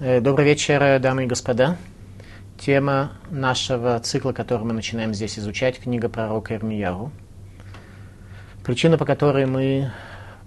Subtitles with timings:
[0.00, 1.76] Э, Добрый вечер, дамы и господа.
[2.58, 7.12] Тема нашего цикла, который мы начинаем здесь изучать, книга пророка Ирмияру.
[8.64, 9.92] Причина, по которой мы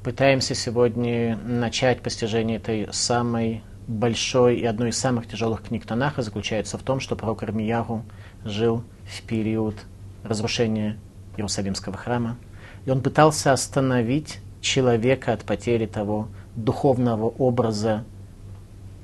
[0.04, 6.78] пытаемся сегодня начать постижение этой самой большой и одной из самых тяжелых книг Танаха, заключается
[6.78, 8.04] в том, что пророк Ирмияру
[8.44, 9.76] жил в период
[10.24, 10.98] разрушения
[11.38, 12.38] Иерусалимского храма,
[12.86, 18.04] и он пытался остановить человека от потери того духовного образа,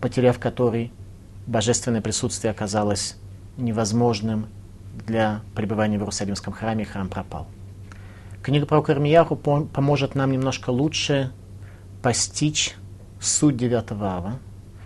[0.01, 0.91] потеряв который
[1.45, 3.17] божественное присутствие оказалось
[3.57, 4.47] невозможным
[5.05, 7.47] для пребывания в Иерусалимском храме, храм пропал.
[8.41, 11.31] Книга про Кармияху поможет нам немножко лучше
[12.01, 12.75] постичь
[13.19, 14.39] суть 9 ава,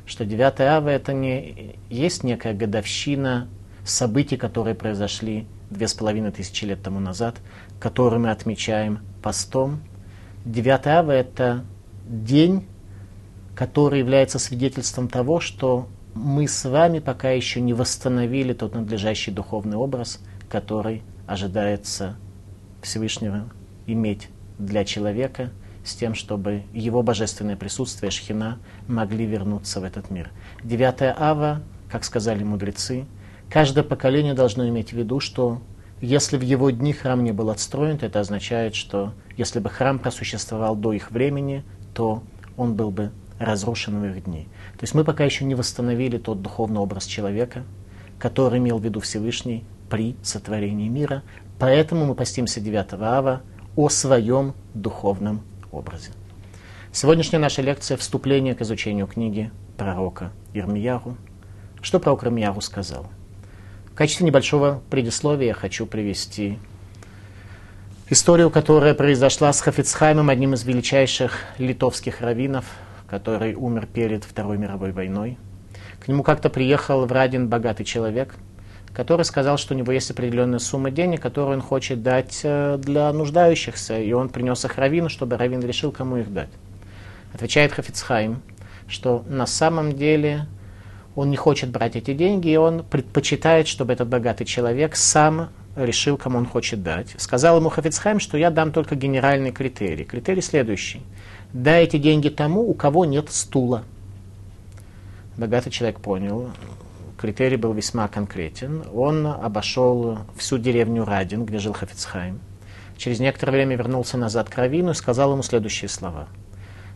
[0.06, 3.48] что 9 ава это не есть некая годовщина
[3.86, 7.36] событий, которые произошли две с половиной тысячи лет тому назад,
[7.80, 9.80] которые мы отмечаем постом.
[10.44, 11.64] 9 ава это
[12.06, 12.68] день,
[13.56, 19.78] который является свидетельством того, что мы с вами пока еще не восстановили тот надлежащий духовный
[19.78, 22.18] образ, который ожидается
[22.82, 23.46] Всевышнего
[23.88, 24.30] иметь
[24.60, 25.52] для человека,
[25.84, 30.32] с тем, чтобы его божественное присутствие, Шхина, могли вернуться в этот мир.
[30.64, 33.06] Девятая ава, как сказали мудрецы,
[33.50, 35.62] каждое поколение должно иметь в виду, что
[36.02, 40.00] если в его дни храм не был отстроен, то это означает, что если бы храм
[40.00, 41.64] просуществовал до их времени,
[41.94, 42.24] то
[42.58, 44.48] он был бы разрушен в их дни.
[44.78, 47.64] То есть мы пока еще не восстановили тот духовный образ человека,
[48.20, 51.24] который имел в виду Всевышний при сотворении мира.
[51.60, 53.42] Поэтому мы постимся 9 ава
[53.76, 55.42] о своем духовном
[55.72, 56.12] образе.
[56.92, 61.18] Сегодняшняя наша лекция– вступление к изучению книги пророка Ирмияру.
[61.82, 63.08] Что пророк Ирмияру сказал?
[63.92, 66.58] В качестве небольшого предисловия я хочу привести
[68.10, 72.66] историю, которая произошла с Хафицхаймом, одним из величайших литовских раввинов–
[73.16, 75.38] который умер перед Второй мировой войной.
[76.02, 78.36] К нему как-то приехал в Радин богатый человек,
[78.94, 83.14] который сказал, что у него есть определенная сумма денег, которую он хочет дать э, для
[83.14, 86.50] нуждающихся, и он принес их Равину, чтобы Равин решил, кому их дать.
[87.34, 88.42] Отвечает Хафицхайм,
[88.90, 90.48] что на самом деле
[91.16, 96.18] он не хочет брать эти деньги, и он предпочитает, чтобы этот богатый человек сам решил,
[96.18, 97.16] кому он хочет дать.
[97.18, 100.04] Сказал ему Хафицхайм, что я дам только генеральный критерий.
[100.04, 101.02] Критерий следующий–
[101.56, 103.84] дайте деньги тому, у кого нет стула.
[105.38, 106.52] Богатый человек понял,
[107.18, 108.84] критерий был весьма конкретен.
[108.94, 112.40] Он обошел всю деревню Радин, где жил Хафицхайм.
[112.98, 116.28] Через некоторое время вернулся назад к Равину и сказал ему следующие слова.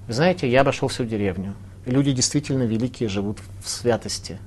[0.07, 1.55] Вы знаете, я обошел всю деревню.
[1.85, 4.39] Люди действительно великие живут в святости.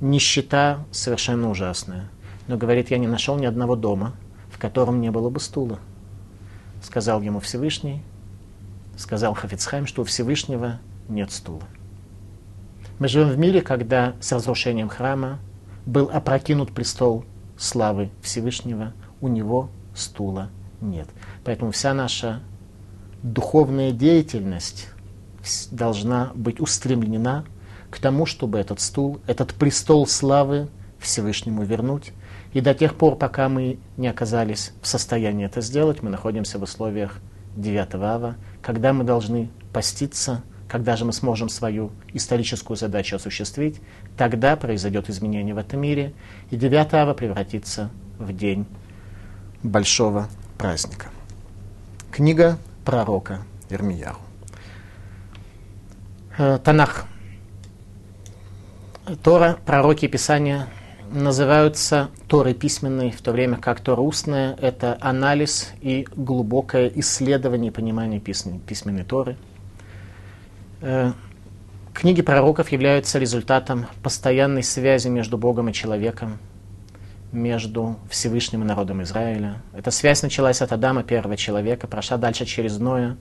[0.00, 2.08] Нищета совершенно ужасная.
[2.46, 4.14] Но, говорит, я не нашел ни одного дома,
[4.50, 5.78] в котором не было бы стула.
[6.82, 8.02] Сказал ему Всевышний,
[8.96, 11.62] сказал Хафицхайм, что у Всевышнего нет стула.
[12.98, 15.40] Мы живем в мире, когда с разрушением храма
[15.86, 17.24] был опрокинут престол
[17.56, 21.08] славы Всевышнего, у него стула нет.
[21.44, 22.40] Поэтому вся наша
[23.22, 24.88] духовная деятельность
[25.70, 27.44] должна быть устремлена
[27.90, 32.12] к тому, чтобы этот стул, этот престол славы Всевышнему вернуть.
[32.52, 36.62] И до тех пор, пока мы не оказались в состоянии это сделать, мы находимся в
[36.62, 37.18] условиях
[37.56, 43.80] 9 ава, когда мы должны поститься, когда же мы сможем свою историческую задачу осуществить,
[44.16, 46.14] тогда произойдет изменение в этом мире,
[46.50, 48.64] и 9 ава превратится в день
[49.62, 51.08] большого праздника.
[52.10, 54.18] Книга пророка Ирмияру.
[56.38, 57.06] Э, Танах.
[59.22, 60.68] Тора, пророки Писания
[61.10, 67.74] называются Торы письменные, в то время как Тора устная– это анализ и глубокое исследование и
[67.74, 69.36] понимание письменной Торы.
[70.80, 71.12] Э,
[71.92, 76.38] книги пророков являются результатом постоянной связи между Богом и человеком,
[77.32, 79.60] между Всевышним и народом Израиля.
[79.76, 83.18] Эта связь началась от Адама, первого человека, прошла дальше через Ноя,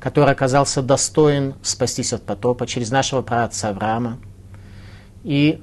[0.00, 4.18] который оказался достоин спастись от потопа, через нашего праотца Авраама.
[5.22, 5.62] И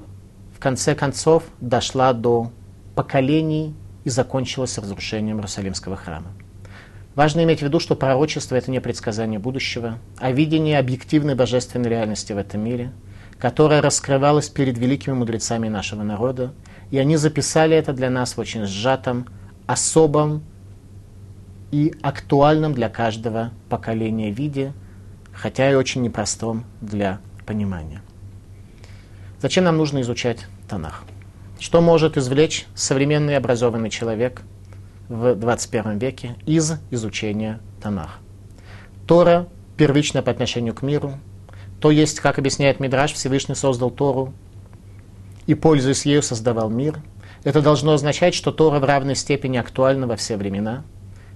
[0.61, 2.51] конце концов дошла до
[3.01, 6.27] поколений и закончилась разрушением Иерусалимского храма.
[7.15, 12.31] Важно иметь в виду, что пророчество– это не предсказание будущего, а видение объективной божественной реальности
[12.31, 12.91] в этом мире,
[13.39, 16.53] которая раскрывалась перед великими мудрецами нашего народа,
[16.91, 19.25] и они записали это для нас в очень сжатом,
[19.65, 20.43] особом
[21.71, 24.73] и актуальном для каждого поколения виде,
[25.33, 28.03] хотя и очень непростом для понимания.
[29.39, 31.03] Зачем нам нужно изучать Танах?
[31.61, 34.41] Что может извлечь современный образованный человек
[35.09, 38.17] в 21 веке из изучения Танах?
[39.05, 39.47] Тора
[39.77, 41.19] первична по отношению к миру.
[41.79, 44.33] То есть, как объясняет Мидраш, Всевышний создал Тору
[45.45, 46.99] и, пользуясь ею, создавал мир.
[47.43, 50.83] Это должно означать, что Тора в равной степени актуальна во все времена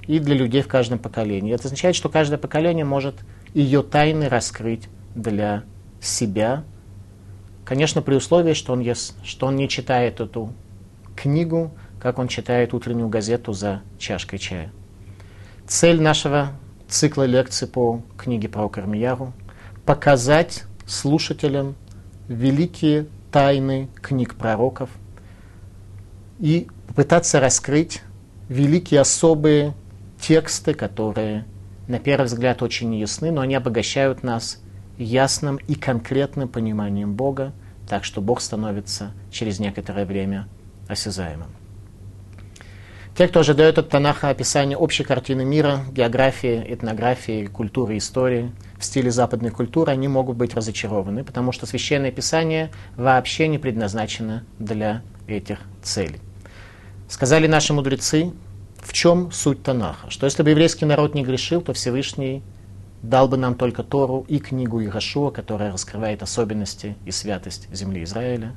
[0.07, 1.53] и для людей в каждом поколении.
[1.53, 3.17] Это означает, что каждое поколение может
[3.53, 5.65] ее тайны раскрыть для
[6.01, 6.63] себя,
[7.65, 10.53] конечно, при условии, что он, ест, что он не читает эту
[11.15, 14.71] книгу, как он читает утреннюю газету за чашкой чая.
[15.67, 16.51] Цель нашего
[16.87, 19.33] цикла лекций по книге про Кармияру–
[19.85, 21.75] показать слушателям
[22.27, 24.89] великие тайны книг пророков
[26.39, 28.01] и попытаться раскрыть
[28.49, 29.73] великие особые
[30.19, 31.45] тексты, которые
[31.87, 34.59] на первый взгляд очень неясны, но они обогащают нас
[34.97, 37.53] ясным и конкретным пониманием Бога,
[37.87, 40.47] так что Бог становится через некоторое время
[40.87, 41.49] осязаемым.
[43.17, 49.09] Те, кто ожидает от Танаха описания общей картины мира, географии, этнографии, культуры, истории в стиле
[49.09, 55.59] западной культуры, они могут быть разочарованы, потому что Священное Писание вообще не предназначено для этих
[55.81, 56.19] целей.
[57.07, 58.33] Сказали наши мудрецы,
[58.81, 60.09] в чем суть Танаха?
[60.09, 62.43] Что если бы еврейский народ не грешил, то Всевышний
[63.01, 68.53] дал бы нам только Тору и книгу Ирашуа, которая раскрывает особенности и святость земли Израиля.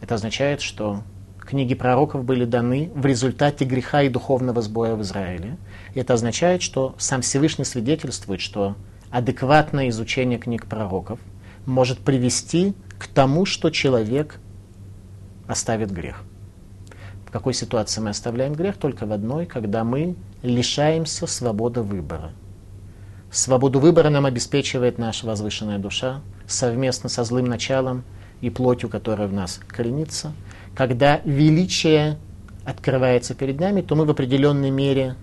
[0.00, 1.02] Это означает, что
[1.40, 5.56] книги пророков были даны в результате греха и духовного сбоя в Израиле.
[5.94, 8.76] И это означает, что сам Всевышний свидетельствует, что
[9.10, 11.18] адекватное изучение книг пророков
[11.66, 14.40] может привести к тому, что человек
[15.46, 16.24] оставит грех
[17.34, 18.76] какой ситуации мы оставляем грех?
[18.76, 20.14] Только в одной, когда мы
[20.44, 22.30] лишаемся свободы выбора.
[23.34, 28.04] Свободу выбора нам обеспечивает наша возвышенная душа совместно со злым началом
[28.40, 30.32] и плотью, которая в нас коренится.
[30.76, 32.16] Когда величие
[32.64, 35.16] открывается перед нами, то мы в определенной мере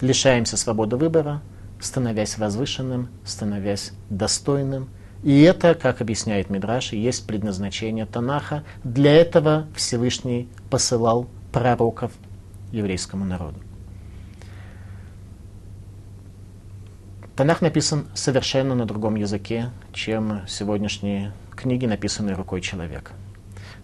[0.00, 1.42] лишаемся свободы выбора,
[1.80, 4.88] становясь возвышенным, становясь достойным.
[5.24, 8.62] И это, как объясняет Мидраш, и есть предназначение Танаха.
[8.84, 12.12] Для этого Всевышний посылал пророков
[12.70, 13.58] еврейскому народу.
[17.36, 23.10] Танах написан совершенно на другом языке, чем сегодняшние книги, написанные рукой человека.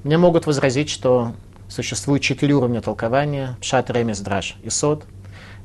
[0.04, 1.32] Мне могут возразить, что
[1.68, 5.04] существует четыре уровня толкования– Пшат, Ремес, Драш и Сод.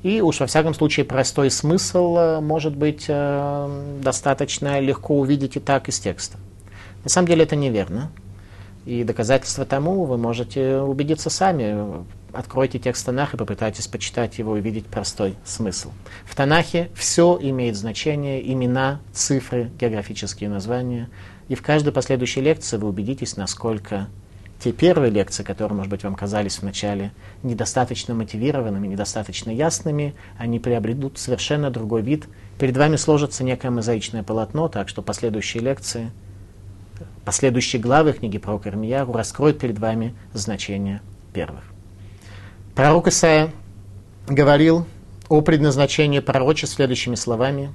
[0.01, 5.59] И уж во всяком случае простой смысл э, может быть э, достаточно легко увидеть и
[5.59, 6.39] так из текста.
[7.03, 8.11] На самом деле это неверно.
[8.85, 12.03] И доказательства тому вы можете убедиться сами.
[12.35, 15.91] Откройте текст Танаха и попытайтесь почитать его и увидеть простой смысл.
[16.25, 21.09] В Танахе все имеет значение, имена, цифры, географические названия.
[21.47, 24.07] И в каждой последующей лекции вы убедитесь, насколько
[24.59, 27.11] те первые лекции, которые, может быть, вам казались вначале
[27.43, 32.27] недостаточно мотивированными, недостаточно ясными, они приобретут совершенно другой вид.
[32.59, 36.11] Перед вами сложится некое мозаичное полотно, так что последующие лекции–
[37.25, 41.01] Последующие главы книги про Кармияру раскроют перед вами значение
[41.33, 41.74] первых.
[42.75, 43.53] Пророк Исаия
[44.27, 44.85] говорил
[45.29, 47.71] о предназначении пророчеств следующими словами.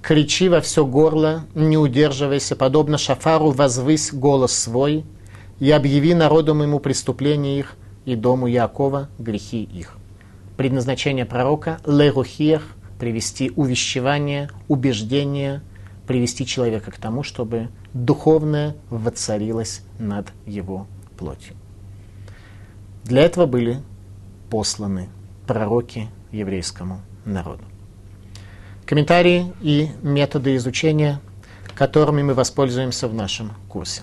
[0.00, 5.04] «Кричи во все горло, не удерживайся, подобно шафару возвысь голос свой,
[5.58, 7.74] и объяви народу моему преступления их,
[8.04, 9.96] и дому Якова грехи их».
[10.56, 12.62] Предназначение пророка– лерухиях–
[13.00, 15.62] привести увещевание, убеждение,
[16.06, 20.86] привести человека к тому, чтобы духовное воцарилось над его
[21.18, 21.56] плотью.
[23.02, 23.82] Для этого были
[24.50, 25.08] посланы
[25.46, 27.62] пророки еврейскому народу.
[28.86, 31.20] Комментарии и методы изучения,
[31.74, 34.02] которыми мы воспользуемся в нашем курсе.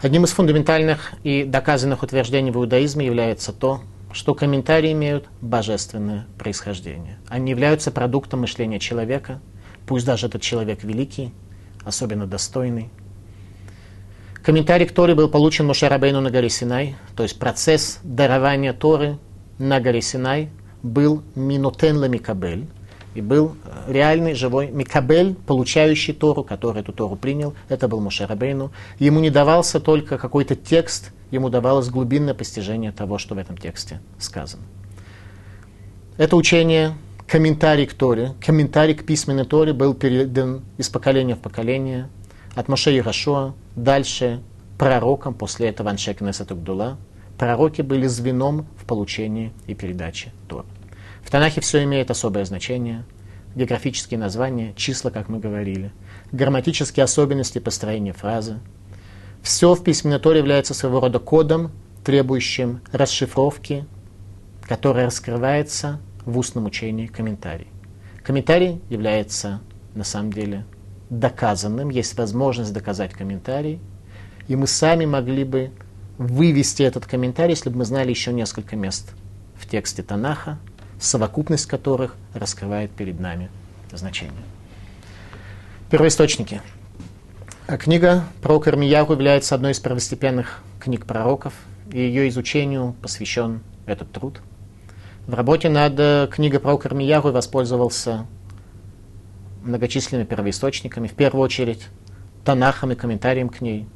[0.00, 7.18] Одним из фундаментальных и доказанных утверждений в иудаизме является то, что комментарии имеют божественное происхождение.
[7.28, 9.40] Они являются продуктом мышления человека,
[9.86, 11.32] пусть даже этот человек великий,
[11.84, 12.90] особенно достойный.
[14.46, 19.18] Комментарий к Торе был получен Моше Рабейну на горе Синай, то есть процесс дарования Торы
[19.58, 20.50] на горе Синай
[20.84, 22.68] был минотен ла микабель,
[23.16, 28.24] и был э, реальный живой Микабель, получающий Тору, который эту Тору принял, это был Моше
[28.24, 28.70] Рабейну.
[29.00, 34.00] Ему не давался только какой-то текст, ему давалось глубинное постижение того, что в этом тексте
[34.16, 34.62] сказано.
[36.18, 36.94] Это учение
[37.26, 42.08] комментарий к Торе, комментарий к письменной Торе был передан из поколения в поколение,
[42.56, 44.40] от Моше Ярошуа, дальше
[44.78, 46.96] пророкам, после этого Аншекнеса Тугдула.
[47.38, 50.66] Пророки были звеном в получении и передаче Торы.
[51.22, 53.04] В Танахе все имеет особое значение.
[53.54, 55.92] Географические названия, числа, как мы говорили,
[56.32, 58.58] грамматические особенности построения фразы.
[59.42, 61.72] Все в письменной Торе является своего рода кодом,
[62.04, 63.84] требующим расшифровки,
[64.62, 67.68] которая раскрывается в устном учении комментарий.
[68.22, 69.60] Комментарий является
[69.94, 70.64] на самом деле
[71.10, 73.80] доказанным, есть возможность доказать комментарий,
[74.48, 75.70] и мы сами могли бы
[76.18, 79.12] вывести этот комментарий, если бы мы знали еще несколько мест
[79.56, 80.58] в тексте Танаха,
[80.98, 83.50] совокупность которых раскрывает перед нами
[83.92, 84.42] значение.
[85.90, 86.62] Первоисточники.
[87.66, 91.52] А книга про Кармиягу является одной из первостепенных книг пророков,
[91.92, 94.40] и ее изучению посвящен этот труд.
[95.26, 98.26] В работе над э, книгой про Кармиягу воспользовался
[99.66, 101.88] многочисленными первоисточниками, в первую очередь
[102.44, 103.86] Танахом и комментарием к ней,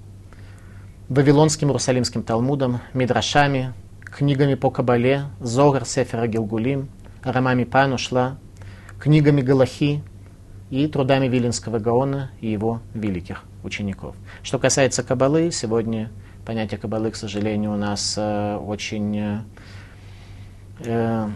[1.09, 3.73] Вавилонским Иерусалимским Талмудом, Мидрашами,
[4.05, 6.89] книгами по Кабале, Зогар, Сефера Гилгулим,
[7.23, 8.39] Рамами Панушла,
[8.99, 10.03] книгами Галахи
[10.71, 14.15] и трудами Вилинского Гаона и его великих учеников.
[14.43, 16.11] Что касается Кабалы, сегодня
[16.47, 19.45] понятие Кабалы, к сожалению, у нас э, очень
[20.85, 21.29] э,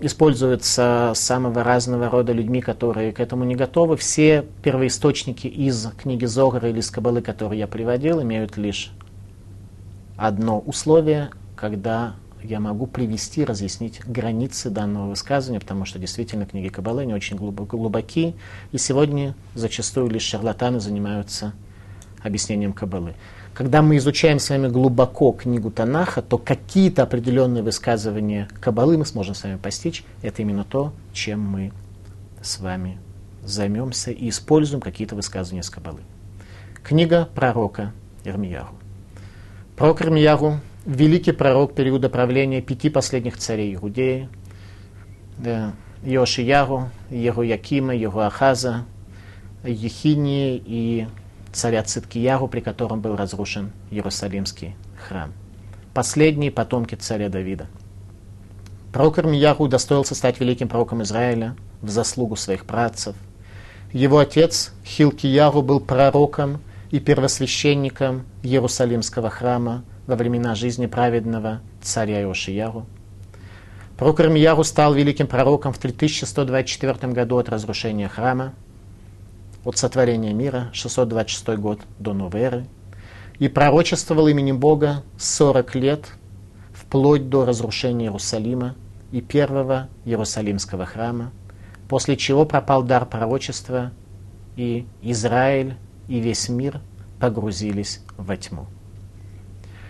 [0.00, 3.96] используется самого разного рода людьми, которые к этому не готовы.
[3.96, 8.92] Все первоисточники из книги Зогара или из Кабалы, которые я приводил, имеют лишь
[10.16, 17.04] одно условие, когда я могу привести, разъяснить границы данного высказывания, потому что действительно книги Кабалы
[17.04, 18.34] не очень глубоки,
[18.72, 21.54] и сегодня зачастую лишь шарлатаны занимаются
[22.22, 23.14] объяснением Кабалы.
[23.56, 29.34] Когда мы изучаем с вами глубоко книгу Танаха, то какие-то определенные высказывания Кабалы мы сможем
[29.34, 30.04] с вами постичь.
[30.20, 31.72] Это именно то, чем мы
[32.42, 32.98] с вами
[33.42, 36.00] займемся и используем какие-то высказывания с Кабалы.
[36.82, 37.94] Книга пророка
[38.24, 38.74] Ирмияру.
[39.74, 44.28] Пророк Ирмияру– великий пророк периода правления пяти последних царей Иудеи,
[45.38, 45.72] да,
[46.02, 47.94] Йошияру, Якима,
[48.26, 48.84] Ахаза,
[49.64, 51.06] Ехинии и
[51.52, 55.32] царя Циткияру, при котором был разрушен Иерусалимский храм.
[55.94, 57.66] Последние потомки царя Давида.
[58.92, 63.14] Пророк Ирмияру удостоился стать великим пророком Израиля в заслугу своих працев.
[63.92, 66.60] Его отец Хилкияру был пророком
[66.90, 72.86] и первосвященником Иерусалимского храма во времена жизни праведного царя Иошияру.
[73.96, 78.52] Пророк Ирмияру стал великим пророком в 3124 году от разрушения храма–
[79.66, 82.66] от сотворения мира, 626 год до новой эры,
[83.40, 86.06] и пророчествовал именем Бога 40 лет,
[86.72, 88.76] вплоть до разрушения Иерусалима
[89.10, 91.32] и первого Иерусалимского храма,
[91.88, 93.90] после чего пропал дар пророчества,
[94.54, 95.74] и Израиль
[96.06, 96.80] и весь мир
[97.18, 98.66] погрузились во тьму.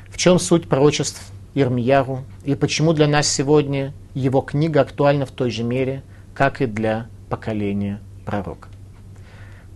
[0.08, 1.20] В чем суть пророчеств
[1.54, 6.02] Ирмияру и почему для нас сегодня его книга актуальна в той же мере,
[6.34, 8.68] как и для поколения пророка?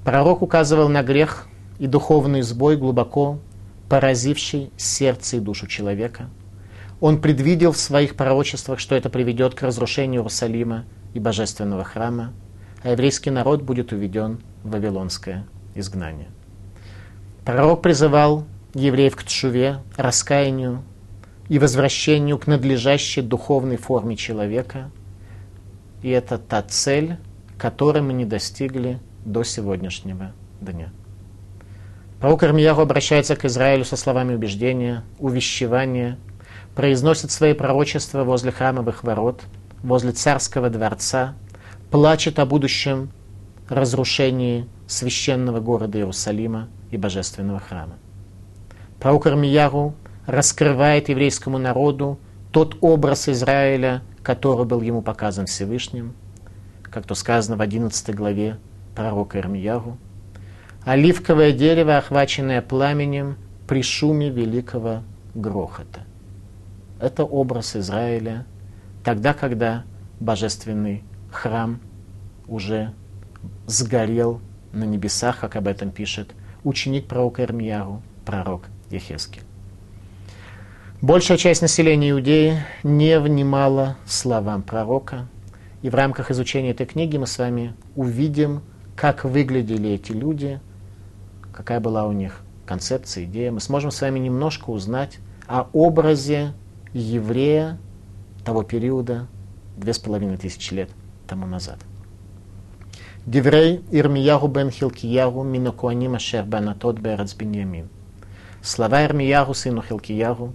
[0.04, 1.47] Пророк указывал на грех
[1.78, 3.38] и духовный сбой, глубоко
[3.88, 6.30] поразивший сердце и душу человека.
[7.00, 12.33] Он предвидел в своих пророчествах, что это приведет к разрушению Иерусалима и божественного храма,
[12.83, 16.28] а еврейский народ будет уведен в вавилонское изгнание.
[17.45, 20.83] Пророк призывал евреев к тшуве, раскаянию
[21.49, 24.90] и возвращению к надлежащей духовной форме человека.
[26.02, 27.16] И это та цель,
[27.59, 30.90] которой мы не достигли до сегодняшнего дня.
[32.20, 36.18] Пророк Ирмияру обращается к Израилю со словами убеждения, увещевания,
[36.74, 39.42] произносит свои пророчества возле храмовых ворот,
[39.82, 41.34] возле царского дворца,
[41.90, 43.10] плачет о будущем
[43.68, 47.94] разрушении священного города Иерусалима и божественного храма.
[48.98, 49.94] Пророк Ирмияру
[50.26, 52.18] раскрывает еврейскому народу
[52.52, 56.14] тот образ Израиля, который был ему показан Всевышним,
[56.82, 58.58] как то сказано в 11 главе
[58.94, 59.99] пророка Ирмиягу,
[60.85, 65.02] оливковое дерево, охваченное пламенем при шуме великого
[65.35, 66.00] грохота.
[67.00, 68.47] Это образ Израиля
[69.04, 69.85] тогда, когда
[70.18, 71.80] божественный храм
[72.47, 72.92] уже
[73.66, 74.40] сгорел
[74.73, 79.42] на небесах, как об этом пишет ученик пророка Ирмияру, пророк Ехескель.
[81.00, 85.26] Большая часть населения Иудеи не внимала словам пророка,
[85.80, 88.61] и в рамках изучения этой книги мы с вами увидим
[89.00, 90.61] как выглядели эти люди,
[91.54, 93.50] какая была у них концепция, идея.
[93.50, 96.52] Мы сможем с вами немножко узнать о образе
[96.92, 97.78] еврея
[98.45, 99.26] того периода,
[99.78, 100.90] две с половиной тысячи лет
[101.26, 101.78] тому назад.
[103.25, 107.88] Деврей Ирмияру бен Хилкияру минокуаним ашер банатот берец беньямин.
[108.61, 110.52] Слова Ирмияру, сыну Хилкияру,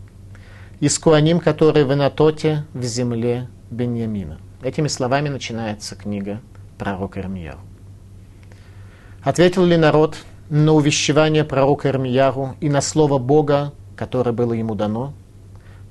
[0.79, 4.37] из куаним, которые в Анатоте в земле Беньямина.
[4.61, 6.41] Этими словами начинается книга
[6.77, 7.57] пророка Ирмияру.
[9.25, 10.17] Ответил ли народ
[10.51, 15.15] на увещевание пророка Ирмияру и на слово Бога, которое было ему дано,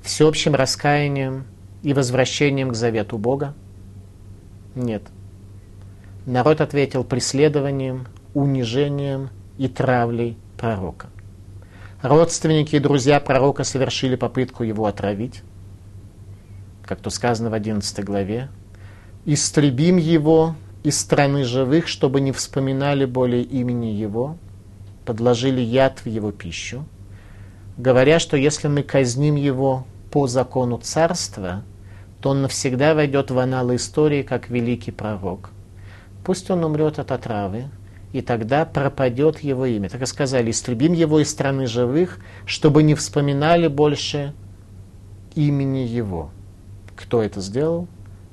[0.01, 1.43] всеобщим раскаянием
[1.83, 3.53] и возвращением к завету Бога?
[4.73, 5.03] Нет.
[6.25, 11.07] Народ ответил преследованием, унижением и травлей пророка.
[12.01, 15.41] Родственники и друзья пророка совершили попытку его отравить,
[16.85, 18.47] как то сказано в 11 главе.
[19.25, 24.37] «Истребим его из страны живых, чтобы не вспоминали более имени его,
[25.03, 26.85] подложили яд в его пищу,
[27.75, 31.63] говоря, что если мы казним его по закону царства,
[32.21, 35.49] то он навсегда войдет в аналы истории как великий пророк.
[36.23, 37.65] Пусть он умрет от отравы,
[38.13, 39.89] и тогда пропадет его имя.
[39.89, 44.35] Так и сказали, истребим его из страны живых, чтобы не вспоминали больше
[45.33, 46.29] имени его.
[46.95, 47.87] Кто это сделал?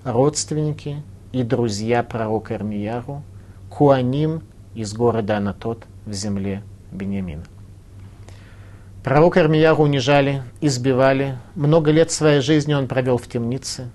[0.05, 3.23] Родственники и друзья пророка Ирмияру,
[3.71, 4.43] Куаним
[4.75, 7.45] из города Анатот в земле Бениамина.
[9.03, 11.37] Пророка Ирмияру унижали, избивали.
[11.55, 13.91] Много лет своей жизни он провел в темнице.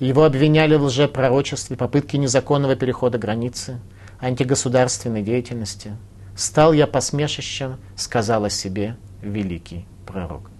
[0.00, 3.78] Его обвиняли в лжепророчестве, попытке незаконного перехода границы–
[4.20, 5.92] антигосударственной деятельности.
[6.34, 10.50] Стал я посмешищем, сказал о себе великий пророк.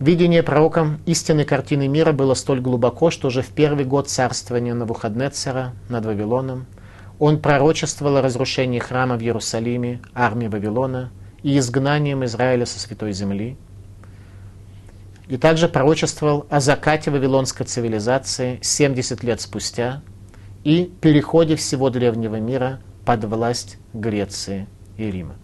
[0.00, 5.72] Видение пророком истинной картины мира было столь глубоко, что уже в первый год царствования Навуходнецера
[5.88, 6.66] над Вавилоном
[7.18, 11.10] он пророчествовал о разрушении храма в Иерусалиме, армии Вавилона
[11.42, 13.56] и изгнанием Израиля со святой земли.
[15.26, 20.02] И также пророчествовал о закате вавилонской цивилизации 70 лет спустя–
[20.64, 25.36] и переходе всего древнего мира под власть Греции и Рима.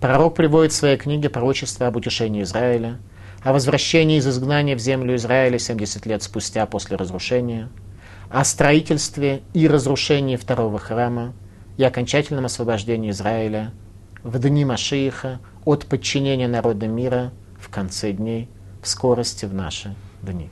[0.00, 2.98] Пророк приводит в своей книге пророчество об утешении Израиля,
[3.42, 7.68] о возвращении из изгнания в землю Израиля 70 лет спустя после разрушения,
[8.30, 11.34] о строительстве и разрушении второго храма
[11.76, 13.72] и окончательном освобождении Израиля
[14.22, 18.48] в дни Машииха от подчинения народа мира в конце дней,
[18.80, 20.48] в скорости в наши дни.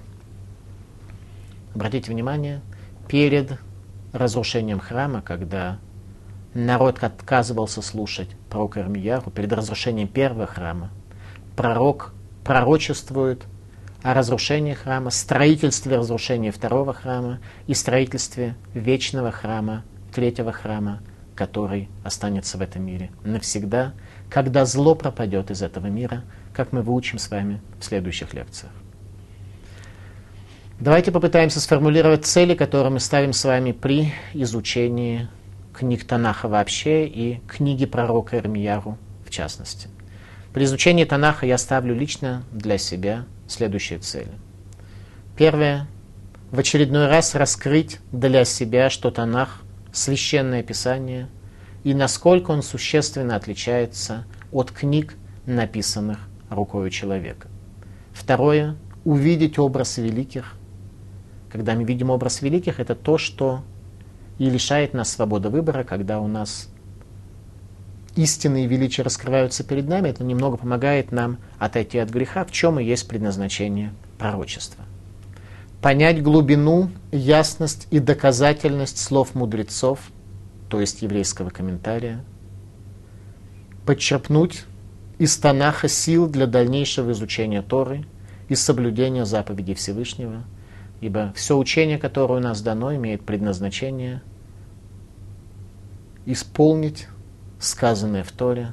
[1.75, 2.61] Обратите внимание,
[3.07, 3.53] перед
[4.13, 5.79] разрушением храма, когда
[6.55, 10.91] народ отказывался слушать пророка Ирмияру, перед разрушением первого храма,
[11.55, 12.13] пророк
[12.45, 13.45] пророчествует
[14.03, 21.01] о разрушении храма, строительстве разрушения второго храма и строительстве вечного храма, третьего храма,
[21.35, 23.93] который останется в этом мире навсегда,
[24.29, 26.23] когда зло пропадет из этого мира,
[26.55, 28.73] как мы выучим с вами в следующих лекциях.
[30.79, 35.29] Давайте попытаемся сформулировать цели, которые мы ставим с вами при изучении
[35.75, 39.89] книг Танаха вообще и книги пророка Ирмияру в частности.
[40.53, 44.33] При изучении Танаха я ставлю лично для себя следующие цели.
[45.37, 45.87] Первое.
[46.51, 51.29] В очередной раз раскрыть для себя, что Танах– священное писание,
[51.85, 55.15] и насколько он существенно отличается от книг,
[55.47, 57.49] написанных рукой человека.
[58.13, 58.77] Второе.
[59.05, 60.57] Увидеть образ великих,
[61.51, 63.63] когда мы видим образ великих, это то, что
[64.39, 66.69] и лишает нас свободы выбора, когда у нас
[68.17, 72.85] истинные величия раскрываются перед нами, это немного помогает нам отойти от греха, в чем и
[72.85, 74.85] есть предназначение пророчества.
[75.81, 80.01] Понять глубину, ясность и доказательность слов мудрецов,
[80.69, 82.25] то есть еврейского комментария,
[83.87, 84.65] подчерпнуть
[85.19, 88.05] из Танаха сил для дальнейшего изучения Торы
[88.49, 90.45] и соблюдения заповедей Всевышнего–
[91.01, 94.23] Ибо все учение, которое у нас дано, имеет предназначение
[96.27, 97.09] исполнить
[97.61, 98.73] сказанное в Торе,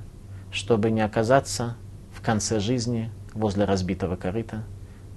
[0.51, 1.75] чтобы не оказаться
[2.11, 4.63] в конце жизни возле разбитого корыта,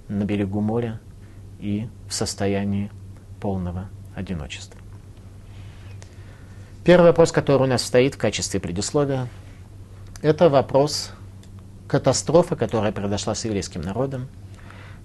[0.07, 0.99] на берегу моря
[1.59, 2.91] и в состоянии
[3.39, 4.79] полного одиночества.
[6.83, 9.27] Первый вопрос, который у нас стоит в качестве предисловия,
[10.21, 11.11] это вопрос
[11.87, 14.27] катастрофы, которая произошла с еврейским народом.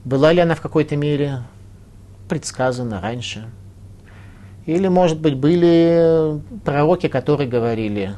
[0.05, 1.43] Была ли она в какой-то мере
[2.29, 3.49] предсказано раньше.
[4.67, 8.15] Или, может быть, были пророки, которые говорили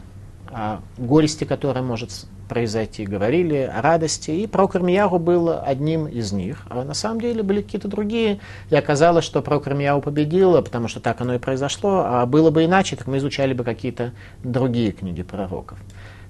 [0.59, 2.11] о горести, которая может
[2.49, 6.63] произойти, говорили о радости, и пророк Ирмияру был одним из них.
[6.69, 10.99] А на самом деле были какие-то другие, и оказалось, что пророк Ирмияру победил, потому что
[10.99, 15.23] так оно и произошло, а было бы иначе, так мы изучали бы какие-то другие книги
[15.23, 15.79] пророков.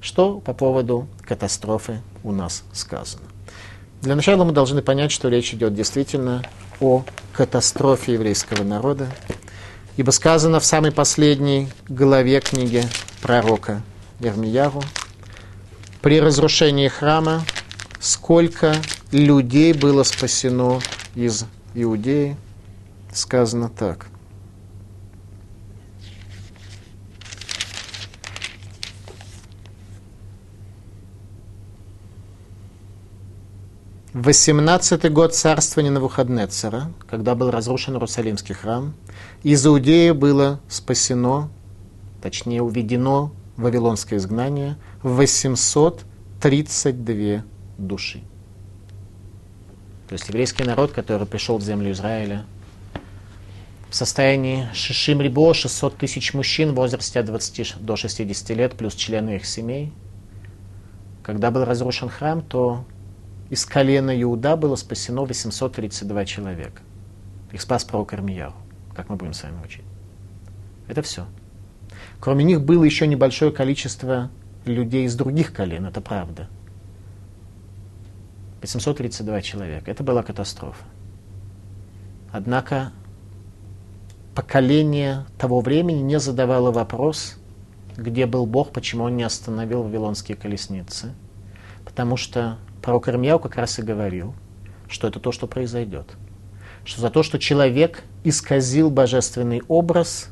[0.03, 3.25] Что по поводу катастрофы у нас сказано?
[4.03, 6.43] Для начала мы должны понять, что речь идет действительно
[6.81, 9.07] о катастрофе еврейского народа,
[9.97, 12.83] ибо сказано в самой последней главе книги
[13.23, 13.83] пророка
[14.21, 14.83] Ермияру,
[16.03, 17.45] при разрушении храма
[18.01, 18.75] сколько
[19.13, 20.81] людей было спасено
[21.15, 22.37] из Иудеи,
[23.13, 24.07] сказано так–
[34.19, 38.95] В 18 год царствования Навуходнецера, когда был разрушен Иерусалимский храм,
[39.45, 41.51] из Иудеи было спасено
[42.21, 47.45] точнее уведено Вавилонское изгнание 832
[47.77, 48.23] души.
[50.09, 52.47] То есть еврейский народ, который пришел в землю Израиля,
[53.91, 58.95] в состоянии Шишим Рибо, 600 тысяч мужчин в возрасте от 20 до 60 лет, плюс
[58.95, 59.93] члены их семей.
[61.25, 62.85] Когда был разрушен храм, то
[63.51, 66.83] из колена Иуда было спасено 832 человека.
[67.51, 68.55] Их спас пророк Армияу,
[68.95, 69.83] как мы будем с вами учить.
[70.87, 71.27] Это все.
[72.21, 74.31] Кроме них было еще небольшое количество
[74.65, 76.49] людей из других колен, это правда.
[78.61, 79.91] 832 человека.
[79.91, 80.85] Это была катастрофа.
[82.33, 82.93] Однако
[84.35, 87.37] поколение того времени не задавало вопрос,
[87.97, 91.15] где был Бог, почему он не остановил вавилонские колесницы.
[91.85, 94.35] Потому что пророк Ирмияу как раз и говорил,
[94.89, 96.17] что это то, что произойдет.
[96.85, 100.31] Что за то, что человек исказил божественный образ,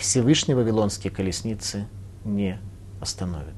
[0.00, 1.86] Всевышний вавилонские колесницы
[2.24, 2.58] не
[3.00, 3.54] остановит.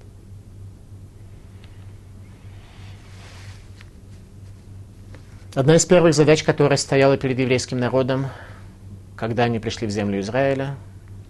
[5.55, 8.27] Одна из первых задач, которая стояла перед еврейским народом,
[9.17, 10.77] когда они пришли в землю Израиля,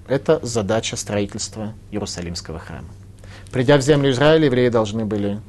[0.08, 2.88] это задача строительства Иерусалимского храма.
[3.50, 5.40] Придя в землю Израиля, евреи должны были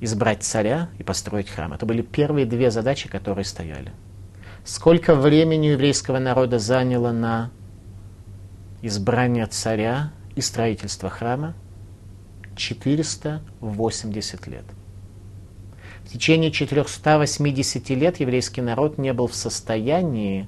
[0.00, 1.74] избрать царя и построить храм.
[1.74, 3.92] Это были первые две задачи, которые стояли.
[4.64, 7.50] Сколько времени еврейского народа заняло на
[8.86, 11.54] избрание царя и строительство храма?
[12.54, 14.64] 480 лет.
[16.04, 20.46] В течение 480 лет еврейский народ не был в состоянии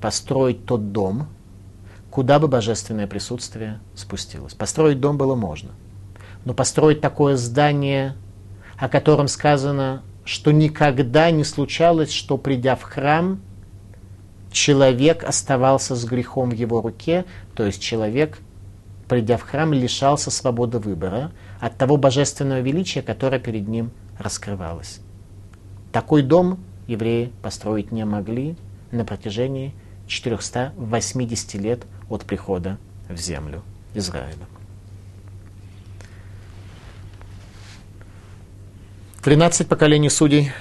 [0.00, 1.28] построить тот дом,
[2.10, 4.54] куда бы божественное присутствие спустилось.
[4.54, 5.72] Построить дом было можно.
[6.46, 8.16] Но построить такое здание,
[8.78, 13.42] о котором сказано, что никогда не случалось, что придя в храм,
[14.56, 18.38] человек оставался с грехом в его руке, то есть человек,
[19.06, 25.00] придя в храм, лишался свободы выбора от того божественного величия, которое перед ним раскрывалось.
[25.92, 28.56] Такой дом евреи построить не могли
[28.90, 29.74] на протяжении
[30.06, 32.78] 480 лет от прихода
[33.10, 33.62] в землю
[33.94, 34.46] Израиля.
[39.22, 40.52] 13 поколений судей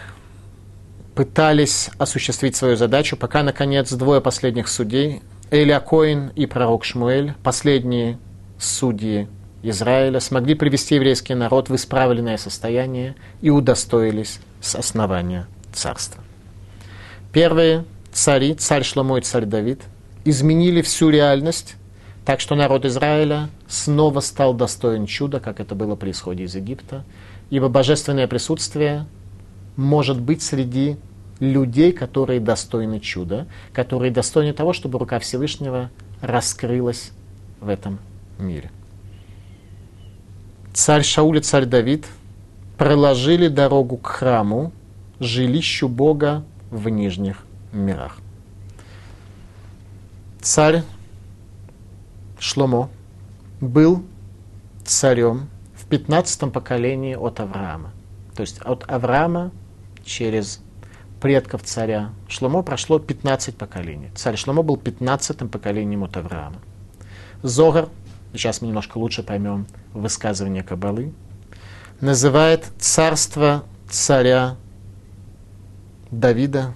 [1.16, 8.20] пытались осуществить свою задачу, пока, наконец, двое последних судей, Эля Коин и пророк Шмуэль, последние
[8.60, 9.28] судьи
[9.64, 16.22] Израиля, смогли привести еврейский народ в исправленное состояние и удостоились с основания царства.
[17.32, 19.82] Первые цари, царь Шломо и царь Давид,
[20.26, 21.76] изменили всю реальность,
[22.26, 27.04] так что народ Израиля снова стал достоин чуда, как это было при исходе из Египта,
[27.50, 29.06] ибо божественное присутствие
[29.76, 30.98] может быть среди
[31.40, 35.90] людей, которые достойны чуда, которые достойны того, чтобы рука Всевышнего
[36.22, 37.12] раскрылась
[37.60, 38.00] в этом
[38.38, 38.72] мире.
[40.74, 42.06] Царь Шауль и царь Давид
[42.78, 44.72] проложили дорогу к храму,
[45.20, 48.18] жилищу Бога в нижних мирах.
[50.42, 50.84] Царь
[52.40, 52.90] Шломо
[53.62, 54.04] был
[54.84, 57.92] царем в 15 поколении от Авраама.
[58.36, 59.52] То есть от Авраама
[60.06, 60.62] через
[61.20, 64.12] предков царя Шломо прошло 15 поколений.
[64.16, 66.62] Царь Шломо был 15 поколением от Авраама.
[67.42, 67.90] Зогар,
[68.32, 71.14] сейчас мы немножко лучше поймем высказывание Кабалы,
[72.00, 74.56] называет царство царя
[76.12, 76.74] Давида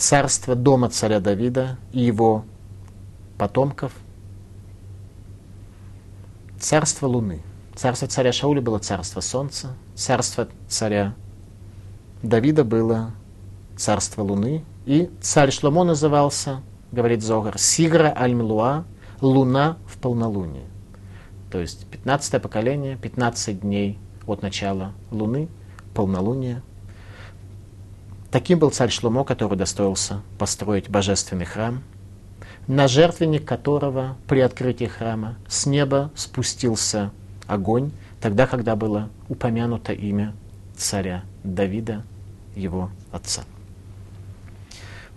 [0.00, 2.44] царство дома царя Давида и его
[3.38, 3.92] потомков,
[6.58, 7.42] царство Луны.
[7.74, 11.14] Царство царя Шауля было царство Солнца, царство царя
[12.22, 13.12] Давида было
[13.76, 16.60] царство Луны, и царь Шломо назывался,
[16.92, 18.84] говорит Зогар, Сигра Аль-Милуа,
[19.20, 20.66] Луна в полнолуние.
[21.50, 25.48] То есть 15 поколение, 15 дней от начала Луны,
[25.94, 26.62] полнолуния,
[28.30, 31.82] Таким был царь Шломо, который достоился построить божественный храм,
[32.68, 37.10] на жертвенник которого при открытии храма с неба спустился
[37.48, 40.32] огонь, тогда, когда было упомянуто имя
[40.76, 42.04] царя Давида,
[42.54, 43.42] его отца.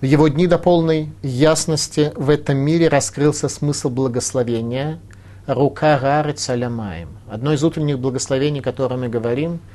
[0.02, 5.00] В его дни до полной ясности в этом мире раскрылся смысл благословения
[5.48, 7.10] «Рука рары цалямаем».
[7.30, 9.60] Одно из утренних благословений, о котором мы говорим–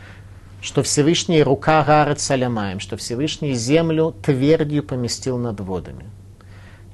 [0.61, 6.07] что Всевышний рука гары цалямаем, что Всевышний землю твердью поместил над водами.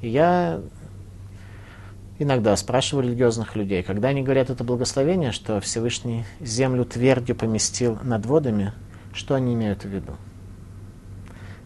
[0.03, 0.61] И я
[2.19, 8.27] иногда спрашиваю религиозных людей, когда они говорят это благословение, что Всевышний землю твердью поместил над
[8.27, 8.73] водами,
[9.15, 10.13] что они имеют в виду?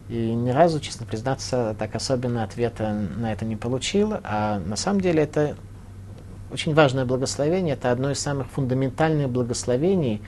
[0.07, 4.13] И ни разу, честно признаться, так особенно ответа на это не получил.
[4.23, 5.55] А на самом деле это
[6.51, 7.73] очень важное благословение.
[7.73, 10.21] Это одно из самых фундаментальных благословений,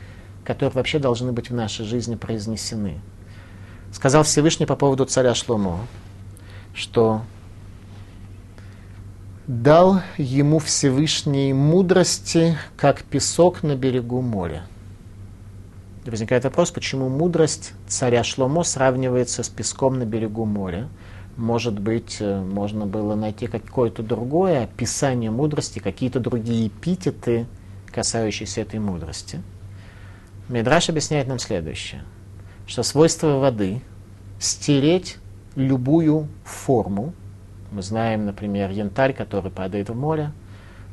[0.44, 3.00] которые вообще должны быть в нашей жизни произнесены.
[3.92, 5.80] Сказал Всевышний по поводу царя Шломо,
[6.74, 7.22] что
[9.48, 14.64] дал ему Всевышний мудрости, как песок на берегу моря.
[16.06, 20.90] Возникает вопрос, почему мудрость царя Шломо сравнивается с песком на берегу моря.
[21.38, 27.46] Может быть, э, можно было найти какое-то другое описание мудрости, какие-то другие эпитеты,
[27.92, 29.44] касающиеся этой мудрости.
[30.50, 32.02] Медраш объясняет нам следующее,
[32.66, 33.82] что свойство воды–
[34.40, 35.18] стереть
[35.56, 37.14] любую форму.
[37.72, 40.32] Мы знаем, например, янтарь, который падает в море,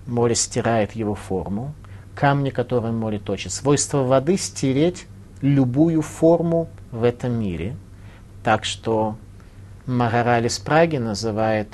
[0.06, 1.72] море стирает его форму–
[2.18, 3.52] камни, которые море точит.
[3.52, 5.06] Свойство воды– стереть
[5.40, 7.76] любую форму в этом мире.
[8.42, 9.16] Так что
[9.86, 11.68] Магараль из Праги называет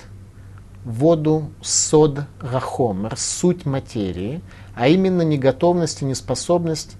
[0.84, 4.42] воду сод рахомер, суть материи,
[4.74, 6.96] а именно неготовность и неспособность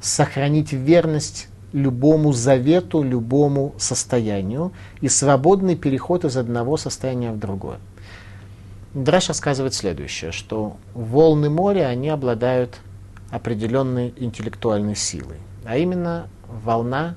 [0.00, 4.70] сохранить верность любому завету, любому состоянию
[5.00, 7.78] и свободный переход из одного состояния в другое.
[8.96, 12.78] Драш рассказывает следующее, что волны моря, они обладают
[13.30, 15.36] определенной интеллектуальной силой.
[15.66, 17.14] А именно волна,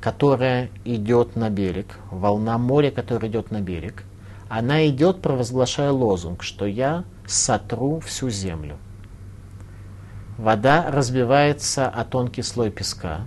[0.00, 4.04] которая идет на берег, волна моря, которая идет на берег,
[4.48, 8.76] она идет, провозглашая лозунг, что я сотру всю землю.
[10.38, 13.22] Вода разбивается о тонкий слой песка.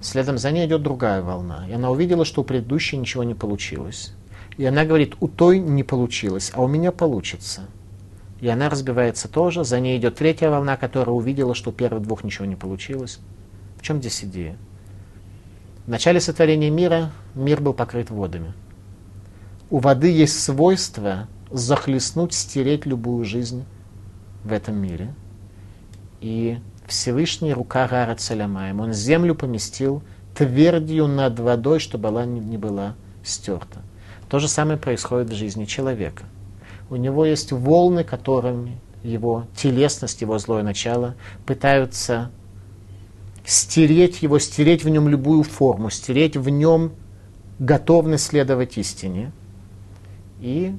[0.00, 1.66] Следом за ней идет другая волна.
[1.68, 4.12] И она увидела, что у предыдущей ничего не получилось.
[4.56, 7.62] И она говорит, у той не получилось, а у меня получится.
[8.40, 9.64] И она разбивается тоже.
[9.64, 13.18] За ней идет третья волна, которая увидела, что у первых двух ничего не получилось.
[13.76, 14.56] В чем здесь идея?
[15.86, 18.52] В начале сотворения мира мир был покрыт водами.
[19.70, 23.64] У воды есть свойство захлестнуть, стереть любую жизнь
[24.42, 25.14] в этом мире.
[26.20, 30.02] И Всевышний рука Гара Целямаем, он землю поместил
[30.34, 33.80] твердью над водой, чтобы она не была стерта.
[34.28, 36.24] То же самое происходит в жизни человека.
[36.90, 41.14] У него есть волны, которыми его телесность, его злое начало
[41.46, 42.30] пытаются
[43.44, 46.92] стереть его, стереть в нем любую форму, стереть в нем
[47.58, 49.32] готовность следовать истине.
[50.40, 50.76] И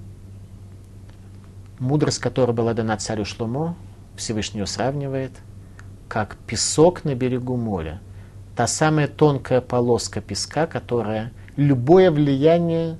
[1.80, 3.76] мудрость, которая была дана царю Шломо,
[4.18, 5.32] Всевышний ее сравнивает,
[6.10, 8.02] как песок на берегу моря.
[8.56, 12.98] Та самая тонкая полоска песка, которая любое влияние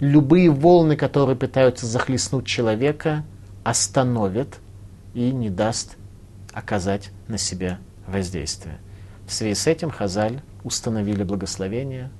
[0.00, 3.24] любые волны, которые пытаются захлестнуть человека,
[3.64, 4.58] остановит
[5.14, 5.96] и не даст
[6.52, 8.78] оказать на себя воздействие.
[9.26, 12.10] В связи с этим Хазаль установили благословение,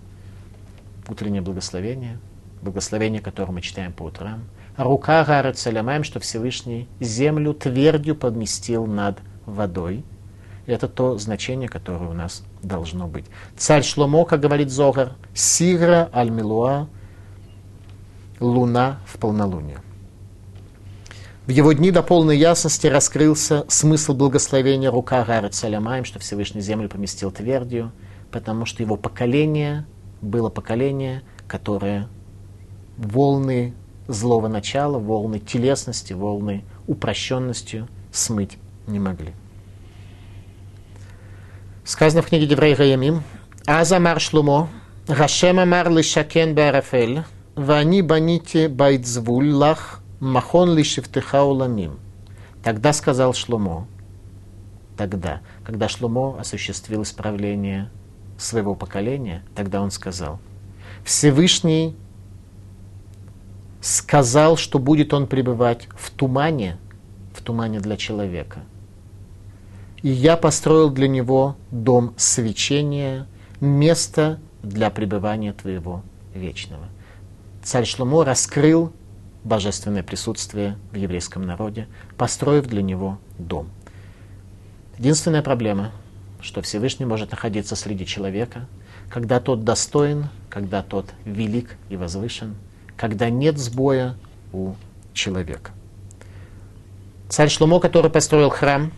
[1.08, 2.18] утреннее благословение,
[2.62, 4.44] благословение, которое мы читаем по утрам.
[4.76, 10.04] Рука Гара Целямаем, что Всевышний землю твердью поместил над водой.
[10.66, 13.24] Это то значение, которое у нас должно быть.
[13.56, 16.88] Царь Шломо, говорит Зогар, Сигра Аль-Милуа,
[18.40, 19.78] луна в полнолуние.
[21.46, 26.88] В его дни до полной ясности раскрылся смысл благословения рука Гара Салямаем, что Всевышний землю
[26.88, 27.92] поместил твердью,
[28.32, 29.86] потому что его поколение
[30.20, 32.08] было поколение, которое
[32.96, 33.74] волны
[34.08, 39.32] злого начала, волны телесности, волны упрощенностью смыть не могли.
[41.84, 43.22] Сказано в книге Деврей Гаямим,
[43.66, 44.68] Азамар Шлумо,
[45.06, 47.22] Гашема Мар Лишакен Беарафель,
[47.56, 51.98] Вани баните байдзвуль лах махон лишевтыха уламим.
[52.62, 53.86] Тогда сказал Шломо,
[54.98, 57.88] тогда, когда Шломо осуществил исправление
[58.36, 60.38] своего поколения, тогда он сказал,
[61.02, 61.96] Всевышний
[63.80, 66.76] сказал, что будет он пребывать в тумане,
[67.34, 68.60] в тумане для человека.
[70.02, 73.26] И я построил для него дом свечения,
[73.60, 76.02] место для пребывания твоего
[76.34, 76.88] вечного
[77.66, 78.92] царь Шломо раскрыл
[79.42, 83.68] божественное присутствие в еврейском народе, построив для него дом.
[84.98, 85.90] Единственная проблема,
[86.40, 88.68] что Всевышний может находиться среди человека,
[89.10, 92.54] когда тот достоин, когда тот велик и возвышен,
[92.96, 94.14] когда нет сбоя
[94.52, 94.74] у
[95.12, 95.72] человека.
[97.28, 98.92] Царь Шломо, который построил храм,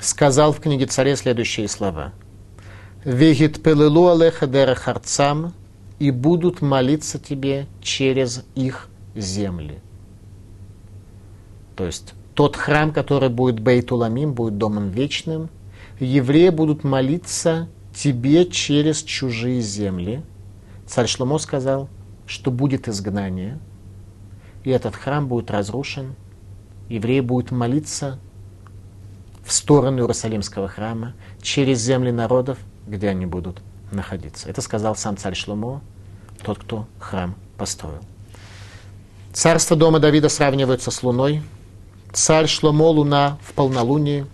[0.00, 2.14] сказал в книге царя следующие слова.
[3.04, 5.52] «Вегит пелелу алеха харцам
[5.98, 9.80] и будут молиться тебе через их земли.
[11.74, 15.48] То есть тот храм, который будет Бейтуламим, будет домом вечным,
[15.98, 20.22] евреи будут молиться тебе через чужие земли.
[20.86, 21.88] Царь Шломо сказал,
[22.26, 23.58] что будет изгнание,
[24.64, 26.14] и этот храм будет разрушен,
[26.88, 28.18] евреи будут молиться
[29.44, 33.62] в сторону Иерусалимского храма, через земли народов, где они будут
[33.96, 34.48] находиться.
[34.48, 35.82] Это сказал сам царь Шломо,
[36.42, 38.02] тот, кто храм построил.
[39.32, 41.42] Царство дома Давида сравнивается с луной.
[42.12, 44.26] Царь Шломо– луна в полнолунии.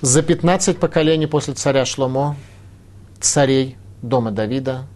[0.00, 2.36] За 15 поколений после царя Шломо,
[3.20, 4.86] царей дома Давида,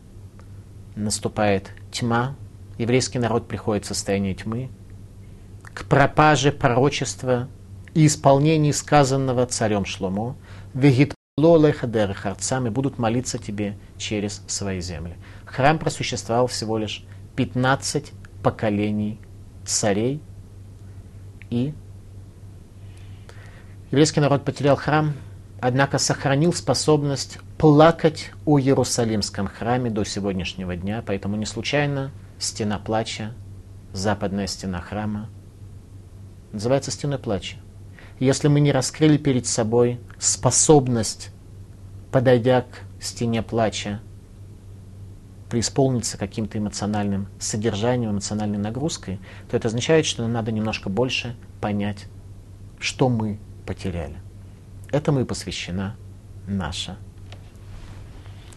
[0.94, 2.36] наступает тьма.
[2.78, 4.70] Еврейский народ приходит в состояние тьмы
[5.74, 7.48] к пропаже пророчества
[7.94, 10.36] и исполнению сказанного царем Шломо.
[10.74, 11.14] Вегит
[12.66, 15.16] и будут молиться тебе через свои земли.
[15.46, 19.18] Храм просуществовал всего лишь 15 поколений
[19.64, 20.20] царей
[21.48, 21.72] и
[23.90, 25.14] еврейский народ потерял храм,
[25.58, 33.32] однако сохранил способность плакать о Иерусалимском храме до сегодняшнего дня, поэтому не случайно стена плача,
[33.94, 35.30] западная стена храма,
[36.52, 37.56] называется стеной плача.
[38.18, 41.30] Если мы не раскрыли перед собой способность,
[42.10, 44.00] подойдя к стене плача,
[45.50, 49.20] преисполниться каким-то эмоциональным содержанием, эмоциональной нагрузкой,
[49.50, 52.06] то это означает, что нам надо немножко больше понять,
[52.78, 54.16] что мы потеряли.
[54.90, 55.94] Этому и посвящена
[56.46, 56.96] наша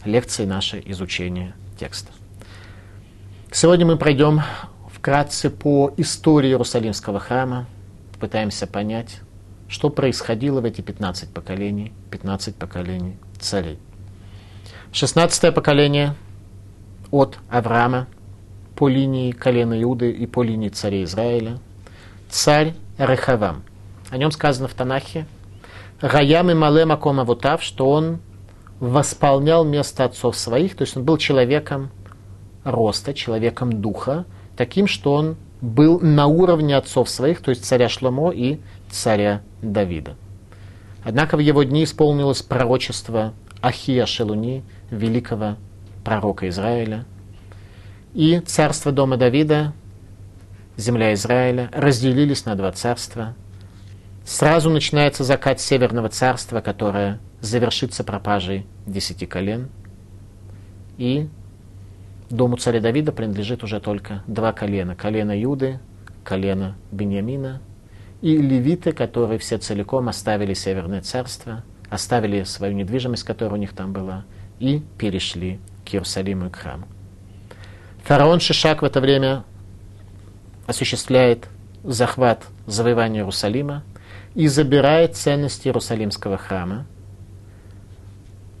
[0.06, 2.12] лекция, наше изучение текста.
[3.52, 4.40] Сегодня мы пройдем
[4.90, 7.66] вкратце по истории Иерусалимского храма,
[8.14, 9.20] попытаемся понять,
[9.68, 13.78] что происходило в эти 15 поколений, 15 поколений царей.
[14.92, 16.14] 16 поколение–
[17.10, 18.06] от Авраама
[18.74, 21.58] по линии колена Иуды и по линии царя Израиля,
[22.28, 23.62] царь Рехавам.
[24.10, 25.26] О нем сказано в Танахе,
[26.00, 28.20] Раям и Мале Макома Вутав, что он
[28.80, 31.90] восполнял место отцов своих, то есть он был человеком
[32.64, 34.26] роста, человеком духа,
[34.56, 38.60] таким, что он был на уровне отцов своих, то есть царя Шломо и
[39.62, 40.16] Давида.
[41.04, 45.56] Однако в его дни исполнилось пророчество Ахия Шелуни, великого
[46.04, 47.04] пророка Израиля.
[48.12, 49.72] И царство дома Давида,
[50.76, 53.34] земля Израиля, разделились на два царства.
[54.24, 59.68] Сразу начинается закат Северного царства, которое завершится пропажей десяти колен.
[60.98, 61.28] И
[62.30, 64.96] дому царя Давида принадлежит уже только два колена.
[64.96, 65.78] Колено Юды,
[66.24, 67.60] колено Беньямина
[68.26, 73.92] и левиты, которые все целиком оставили Северное царство, оставили свою недвижимость, которая у них там
[73.92, 74.24] была,
[74.58, 76.88] и перешли к Иерусалиму и к храму.
[78.02, 79.44] Фараон Шишак в это время
[80.66, 81.46] осуществляет
[81.84, 83.84] захват, завоевания Иерусалима
[84.34, 86.84] и забирает ценности Иерусалимского храма.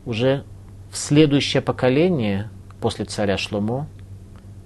[0.04, 0.44] Уже
[0.92, 2.50] в следующее поколение
[2.80, 3.88] после царя Шломо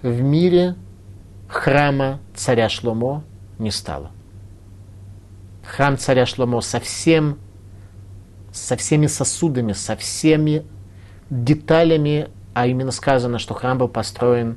[0.02, 0.74] в мире
[1.48, 3.24] храма царя Шломо
[3.58, 4.10] не стало.
[5.70, 7.38] Храм царя Шломо совсем
[8.52, 10.64] со всеми сосудами, со всеми
[11.30, 14.56] деталями а именно сказано, что храм был построен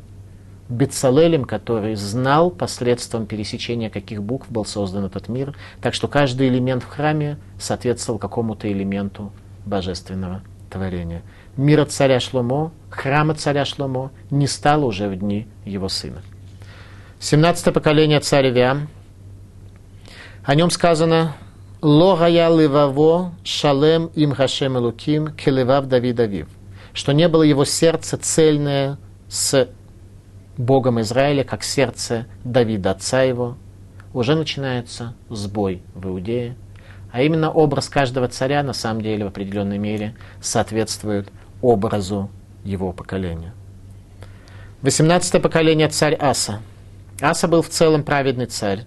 [0.69, 6.83] Бецалелем, который знал посредством пересечения каких букв был создан этот мир, так что каждый элемент
[6.83, 9.31] в храме соответствовал какому-то элементу
[9.65, 11.21] божественного творения.
[11.57, 16.21] Мира царя Шломо, храма царя Шломо не стало уже в дни его сына.
[17.19, 18.87] 17 поколение царя Виам.
[20.43, 21.35] О нем сказано
[21.81, 26.47] «Логая леваво шалем им хашем элуким келевав Давид Авив»
[26.93, 29.67] что не было его сердце цельное с
[30.57, 33.57] Богом Израиля, как сердце Давида, отца его,
[34.13, 36.55] уже начинается сбой в Иудее.
[37.11, 41.29] А именно образ каждого царя на самом деле в определенной мере соответствует
[41.61, 42.29] образу
[42.63, 43.53] его поколения.
[44.83, 46.59] 18 поколение царь Аса.
[47.21, 48.85] Аса был в целом праведный царь.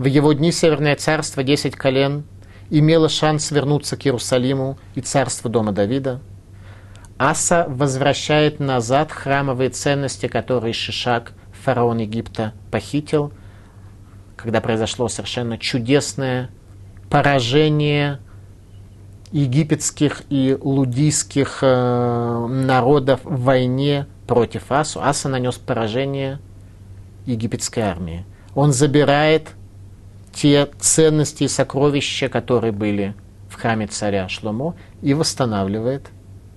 [0.00, 2.24] В его дни Северное царство, 10 колен,
[2.70, 6.20] имело шанс вернуться к Иерусалиму и царству дома Давида–
[7.22, 13.30] Аса возвращает назад храмовые ценности, которые Шишак, фараон Египта, похитил,
[14.38, 16.48] когда произошло совершенно чудесное
[17.10, 18.20] поражение
[19.32, 25.02] египетских и лудийских э, народов в войне против Асу.
[25.02, 26.38] Аса нанес поражение
[27.26, 28.24] египетской армии.
[28.54, 29.50] Он забирает
[30.32, 33.14] те ценности и сокровища, которые были
[33.48, 36.10] в храме царя Шломо, и восстанавливает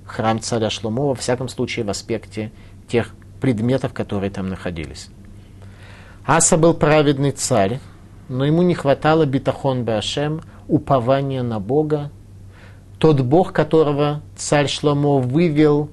[0.06, 2.52] храм царя Шломо, во всяком случае в аспекте
[2.88, 5.10] тех предметов, которые там находились.
[6.26, 7.80] Аса был праведный царь,
[8.30, 12.12] но ему не хватало битахон башем, упования на Бога,
[13.00, 15.90] тот Бог, которого царь Шломо вывел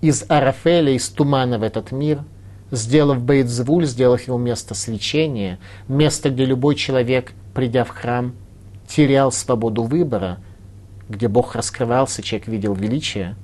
[0.00, 2.22] из Арафеля, из тумана в этот мир,
[2.74, 5.58] сделав Бейдзвуль, сделав его место свечения,
[5.88, 8.34] место, где любой человек, придя в храм,
[8.86, 10.38] терял свободу выбора,
[11.08, 13.36] где Бог раскрывался, человек видел величие,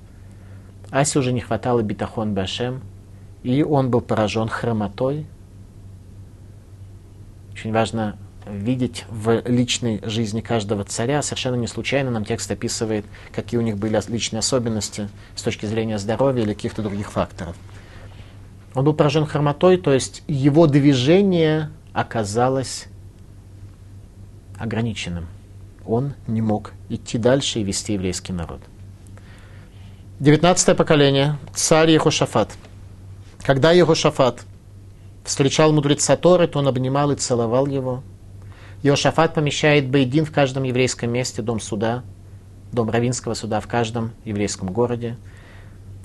[0.91, 2.83] Асе уже не хватало битахон Башем,
[3.43, 5.26] и он был поражен хромотой.
[7.53, 8.16] Очень важно
[8.47, 11.22] видеть в личной жизни каждого царя.
[11.22, 15.99] Совершенно не случайно нам текст описывает, какие у них были личные особенности с точки зрения
[15.99, 17.55] здоровья или каких-то других факторов.
[18.75, 22.87] Он был поражен хромотой, то есть его движение оказалось
[24.59, 25.27] ограниченным.
[25.87, 28.61] Он не мог идти дальше и вести еврейский народ.
[30.21, 32.51] Девятнадцатое поколение, царь Ехошафат.
[33.43, 34.45] Когда Ехошафат
[35.25, 38.03] встречал мудреца Торы, то он обнимал и целовал его.
[38.83, 42.03] Ехошафат помещает Бейдин в каждом еврейском месте, дом суда,
[42.71, 45.16] дом равинского суда в каждом еврейском городе.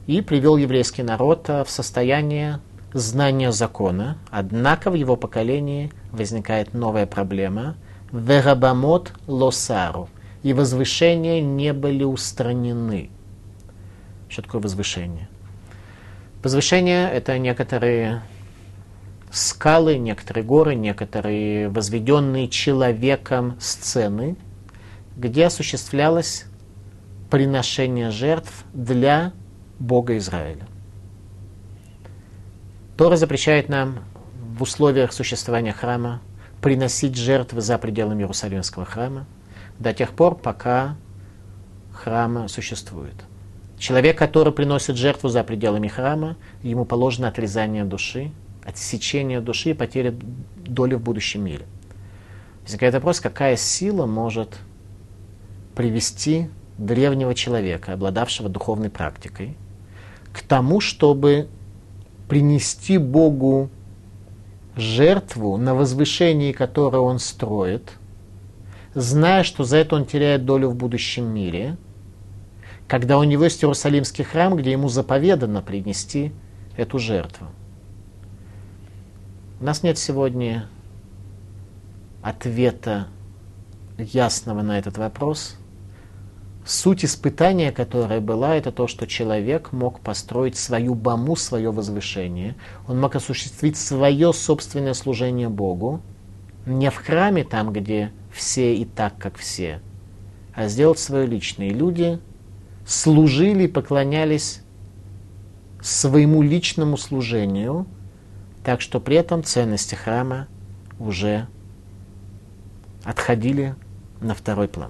[0.07, 2.59] И привел еврейский народ в состояние
[2.93, 4.17] знания закона.
[4.29, 7.75] Однако в его поколении возникает новая проблема.
[8.11, 10.09] Верабамот лосару.
[10.43, 13.09] И возвышения не были устранены.
[14.29, 15.27] Что такое возвышение?
[16.43, 18.21] Возвышение– это некоторые
[19.31, 24.35] скалы, некоторые горы, некоторые возведенные человеком сцены,
[25.17, 26.45] где осуществлялось
[27.31, 29.33] приношение жертв для
[29.79, 30.67] Бога Израиля.
[32.97, 33.99] Тора запрещает нам
[34.57, 36.21] в условиях существования храма
[36.61, 39.25] приносить жертвы за пределами Иерусалимского храма
[39.79, 40.95] до тех пор, пока
[41.91, 43.15] храма существует.
[43.77, 48.31] Человек, который приносит жертву за пределами храма, ему положено отрезание души,
[48.63, 50.15] отсечение души и потеря
[50.57, 51.65] доли в будущем мире.
[52.63, 54.57] Возникает вопрос, какая сила может
[55.75, 59.55] привести древнего человека, обладавшего духовной практикой,
[60.35, 61.47] к тому, чтобы
[62.27, 63.69] принести Богу
[64.75, 67.93] жертву, на возвышении которой он строит,
[68.93, 71.77] зная, что за это он теряет долю в будущем мире–
[72.87, 76.31] когда у него есть Иерусалимский храм, где ему заповедано принести
[76.77, 77.47] эту жертву.
[79.59, 80.67] У нас нет сегодня
[82.21, 83.07] ответа
[83.97, 85.57] ясного на этот вопрос.
[86.65, 92.55] Суть испытания, которое была, это то, что человек мог построить свою баму, свое возвышение.
[92.87, 96.01] Он мог осуществить свое собственное служение Богу,
[96.65, 99.79] не в храме, там, где все и так, как все,
[100.55, 101.67] а сделать свое личное.
[101.67, 102.19] И люди
[102.83, 104.63] служили, поклонялись
[105.83, 107.85] своему личному служению,
[108.63, 110.47] так что при этом ценности храма
[110.97, 111.47] уже
[113.03, 113.75] отходили
[114.19, 114.89] на второй план.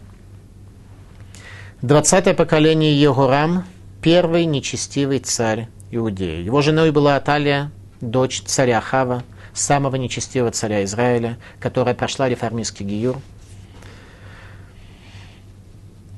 [1.85, 3.63] Двадцатое поколение Егорам,
[4.01, 6.41] первый нечестивый царь Иудеи.
[6.41, 7.71] Его женой была Аталия,
[8.01, 9.21] дочь царя Хава,
[9.53, 13.17] самого нечестивого царя Израиля, которая прошла реформистский гиюр–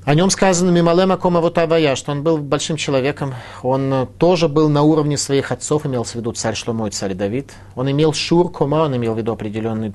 [0.06, 3.34] о нем сказано Мималема Комавутавая, что он был большим человеком.
[3.62, 7.52] Он тоже был на уровне своих отцов, имелся в виду царь Шломо и царь Давид.
[7.76, 9.92] Он имел шур кома, он имел в виду определенный,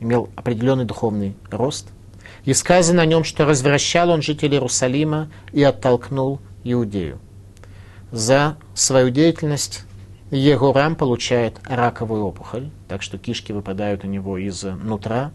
[0.00, 1.86] имел определенный духовный рост.
[2.44, 7.18] И сказано о нем, что развращал он жителей Иерусалима и оттолкнул Иудею.
[8.10, 9.84] За свою деятельность
[10.30, 15.32] Егорам получает раковую опухоль, так что кишки выпадают у него из нутра,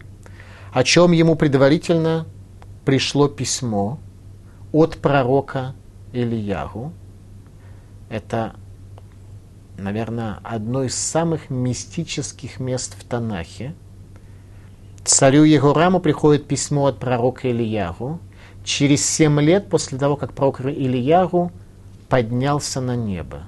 [0.72, 2.26] о чем ему предварительно
[2.84, 3.98] пришло письмо
[4.72, 5.74] от пророка
[6.12, 6.92] Ильягу.
[8.08, 8.56] Это,
[9.76, 13.74] наверное, одно из самых мистических мест в Танахе.
[15.06, 18.18] Царю Егораму приходит письмо от пророка Ильягу.
[18.64, 21.52] Через семь лет после того, как пророк Ильягу
[22.08, 23.44] поднялся на небо.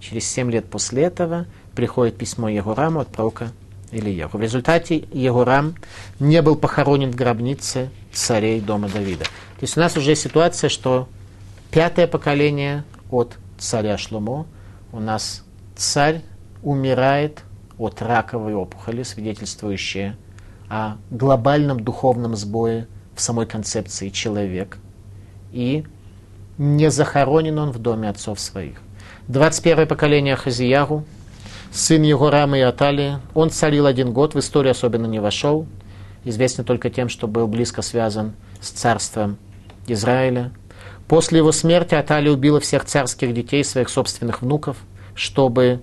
[0.00, 3.52] Через семь лет после этого приходит письмо Егораму от пророка
[3.92, 4.36] Ильяху.
[4.36, 5.76] В результате Егорам
[6.18, 9.24] не был похоронен в гробнице царей дома Давида.
[9.24, 11.08] То есть у нас уже ситуация, что
[11.70, 12.82] пятое поколение
[13.12, 14.46] от царя Шломо,
[14.90, 15.44] у нас
[15.76, 16.22] царь
[16.64, 17.44] умирает
[17.78, 20.16] от раковой опухоли, свидетельствующая
[20.72, 24.78] о глобальном духовном сбое в самой концепции человек.
[25.52, 25.84] И
[26.56, 28.78] не захоронен он в доме отцов своих.
[29.28, 31.04] 21 поколение Хазиягу,
[31.70, 33.18] сын Егорама и Аталии.
[33.34, 35.66] Он царил один год, в историю особенно не вошел.
[36.24, 39.36] Известен только тем, что был близко связан с царством
[39.86, 40.52] Израиля.
[41.06, 44.78] После его смерти Аталия убила всех царских детей, своих собственных внуков,
[45.14, 45.82] чтобы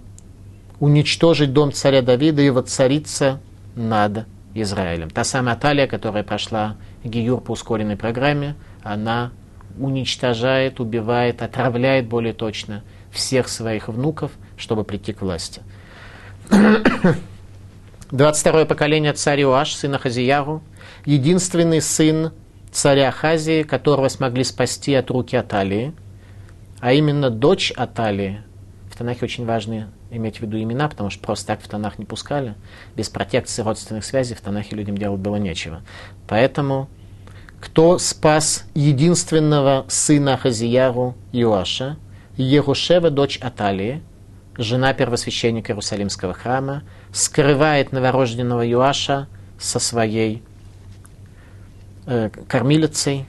[0.79, 3.39] уничтожить дом царя Давида и воцариться
[3.75, 5.09] над Израилем.
[5.09, 9.31] Та самая Аталия, которая прошла Гиюр по ускоренной программе, она
[9.77, 15.61] уничтожает, убивает, отравляет более точно всех своих внуков, чтобы прийти к власти.
[18.11, 20.63] 22 поколение царя Иоаш, сына Хазияру,
[21.05, 22.31] единственный сын
[22.71, 25.93] царя Хазии, которого смогли спасти от руки Аталии,
[26.79, 28.41] а именно дочь Аталии.
[28.91, 32.05] В Танахе очень важно иметь в виду имена, потому что просто так в Танах не
[32.05, 32.55] пускали.
[32.95, 35.81] Без протекции родственных связей в Танахе людям делать было нечего.
[36.27, 36.89] Поэтому
[37.59, 41.97] кто спас единственного сына Хазияру Иоаша,
[42.37, 44.01] Егушева, дочь Аталии,
[44.57, 49.27] жена первосвященника Иерусалимского храма, скрывает новорожденного Юаша
[49.59, 50.41] со своей
[52.05, 53.25] э, кормилицей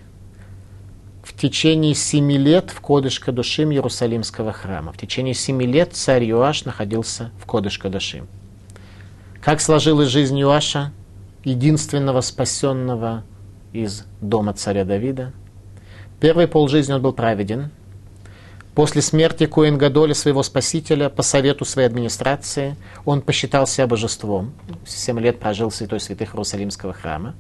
[1.41, 4.93] течение семи лет в Кодыш Кадушим Иерусалимского храма.
[4.93, 8.29] В течение семи лет царь Юаш находился в Кодыш Кадушим.
[9.41, 10.93] Как сложилась жизнь Юаша,
[11.45, 13.25] единственного спасенного
[13.73, 15.33] из дома царя Давида?
[16.21, 17.71] Первый полжизни он был праведен–
[18.75, 24.53] После смерти Коэн Гадоля, своего спасителя, по совету своей администрации, он посчитал себя божеством.
[24.87, 27.35] Семь лет прожил святой святых Иерусалимского храма.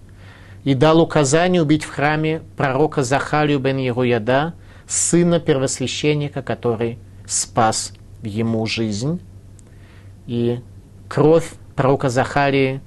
[0.64, 4.54] И дал указание убить в храме пророка Захарию бен Еруяда,
[4.86, 7.92] сына первосвященника, который спас
[8.22, 9.20] ему жизнь.
[10.26, 10.60] И
[11.08, 12.80] кровь пророка Захарии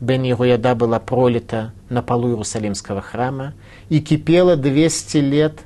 [0.00, 3.54] бен Еруяда была пролита на полу Иерусалимского храма
[3.88, 5.60] и кипела 200 лет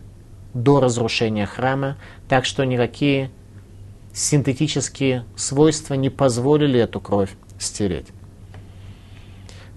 [0.54, 1.96] до разрушения храма,
[2.28, 3.30] так что никакие
[4.14, 8.08] синтетические свойства не позволили эту кровь стереть.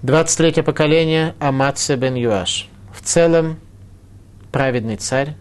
[0.05, 2.69] 23 поколение Аматсе бен Юаш.
[2.93, 3.57] В целом
[4.51, 5.35] праведный царь.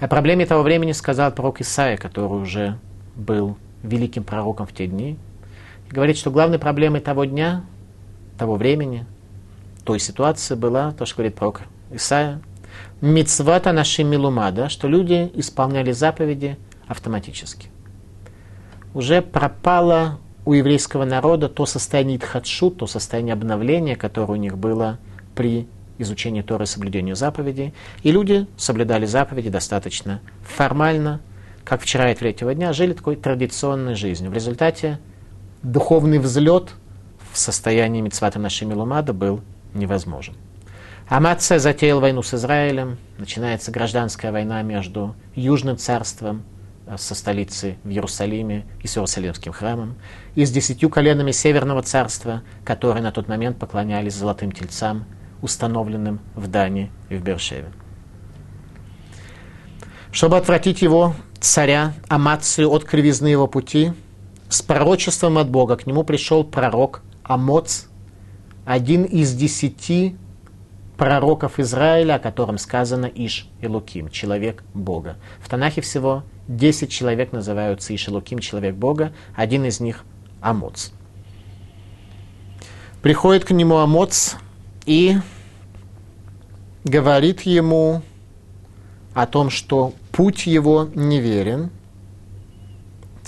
[0.00, 2.76] О проблеме того времени сказал пророк Исаия, который уже
[3.14, 5.16] был великим пророком в те дни.
[5.88, 7.64] И говорит, что главной проблемой того дня,
[8.36, 9.06] того времени,
[9.84, 11.60] той ситуации была, то, что говорит пророк
[11.92, 12.40] Исаия,
[13.00, 16.58] мицвата наши милумада, что люди исполняли заповеди
[16.88, 17.68] автоматически.
[18.92, 20.18] Уже пропало
[20.48, 24.98] у еврейского народа то состояние тхатшу, то состояние обновления, которое у них было
[25.34, 25.68] при
[25.98, 27.74] изучении Торы соблюдению заповедей.
[28.02, 31.20] И люди соблюдали заповеди достаточно формально,
[31.64, 34.30] как вчера и третьего дня, жили такой традиционной жизнью.
[34.30, 34.98] В результате
[35.62, 36.70] духовный взлет
[37.30, 39.42] в состоянии мицвата нашей милумада был
[39.74, 40.32] невозможен.
[41.08, 42.96] Амация затеял войну с Израилем.
[43.18, 46.42] Начинается гражданская война между Южным царством
[46.96, 49.96] со столицей в Иерусалиме и с Иерусалимским храмом,
[50.34, 55.04] и с десятью коленами Северного царства, которые на тот момент поклонялись золотым тельцам,
[55.42, 57.70] установленным в Дане и в Бершеве.
[60.10, 63.92] Чтобы отвратить его, царя, Амацию от кривизны его пути,
[64.48, 67.86] с пророчеством от Бога к нему пришел пророк Амоц,
[68.64, 70.16] один из десяти
[70.96, 75.16] пророков Израиля, о котором сказано Иш и Луким, человек Бога.
[75.40, 80.04] В Танахе всего 10 человек называются Иш и Луким, человек Бога, один из них
[80.40, 80.90] Амоц.
[83.02, 84.34] Приходит к нему Амоц
[84.86, 85.16] и
[86.84, 88.02] говорит ему
[89.14, 91.70] о том, что путь его неверен–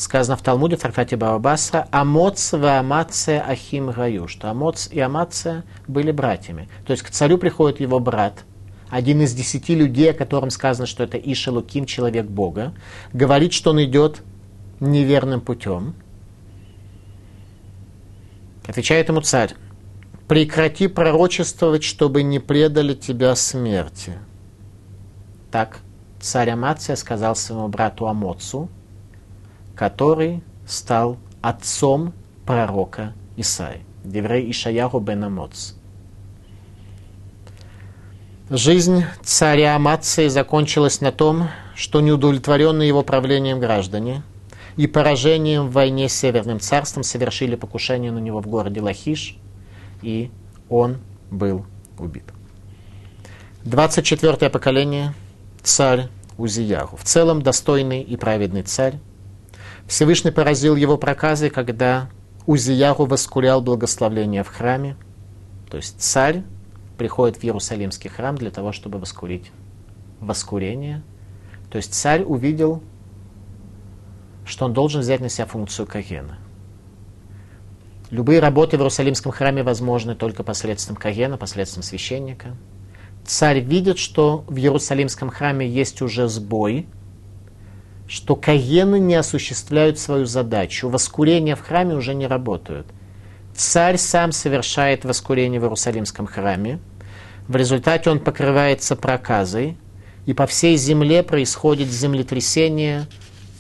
[0.01, 5.65] сказано в Талмуде, в трактате Бабаса, Амоц в Амаце Ахим Гаю, что Амоц и Амаце
[5.87, 6.69] были братьями.
[6.87, 8.45] То есть к царю приходит его брат,
[8.91, 12.75] один из десяти людей, о котором сказано, что это Ишелуким, человек Бога,
[13.13, 14.23] говорит, что он идет
[14.81, 15.95] неверным путем.
[18.67, 19.55] Отвечает ему царь,
[20.29, 24.19] прекрати пророчествовать, чтобы не предали тебя смерти.
[25.51, 25.79] Так
[26.21, 28.69] царь Амация сказал своему брату Амоцу,
[29.75, 32.13] который стал отцом
[32.45, 33.81] пророка Исаи.
[34.05, 35.75] Деврей Ишаяху бен Амоц.
[38.53, 44.25] Жизнь царя Амации закончилась на том, что неудовлетворенные его правлением граждане
[44.77, 49.37] и поражением в войне с Северным царством совершили покушение на него в городе Лахиш,
[50.03, 50.33] и
[50.69, 50.99] он
[51.31, 51.65] был
[51.97, 52.25] убит.
[53.63, 55.15] 24 поколение
[55.63, 56.97] царь Узияру.
[56.97, 58.95] В целом достойный и праведный царь,
[59.87, 62.11] Всевышний поразил его проказы, когда
[62.47, 64.97] Узияру воскурял благословление в храме.
[65.71, 66.43] То есть царь
[67.01, 69.53] приходит в Иерусалимский храм для того, чтобы воскурить
[70.21, 71.03] воскурение.
[71.71, 72.83] То есть царь увидел,
[74.45, 76.37] что он должен взять на себя функцию Кагена.
[78.11, 82.55] Любые работы в Иерусалимском храме возможны только посредством Кагена, посредством священника.
[83.25, 86.87] Царь видит, что в Иерусалимском храме есть уже сбой–
[88.09, 90.89] что каены не осуществляют свою задачу.
[90.89, 92.89] Воскурения в храме уже не работают.
[93.55, 96.81] Царь сам совершает воскурение в Иерусалимском храме.
[97.51, 99.77] В результате он покрывается проказой.
[100.25, 103.09] и по всей земле происходит землетрясение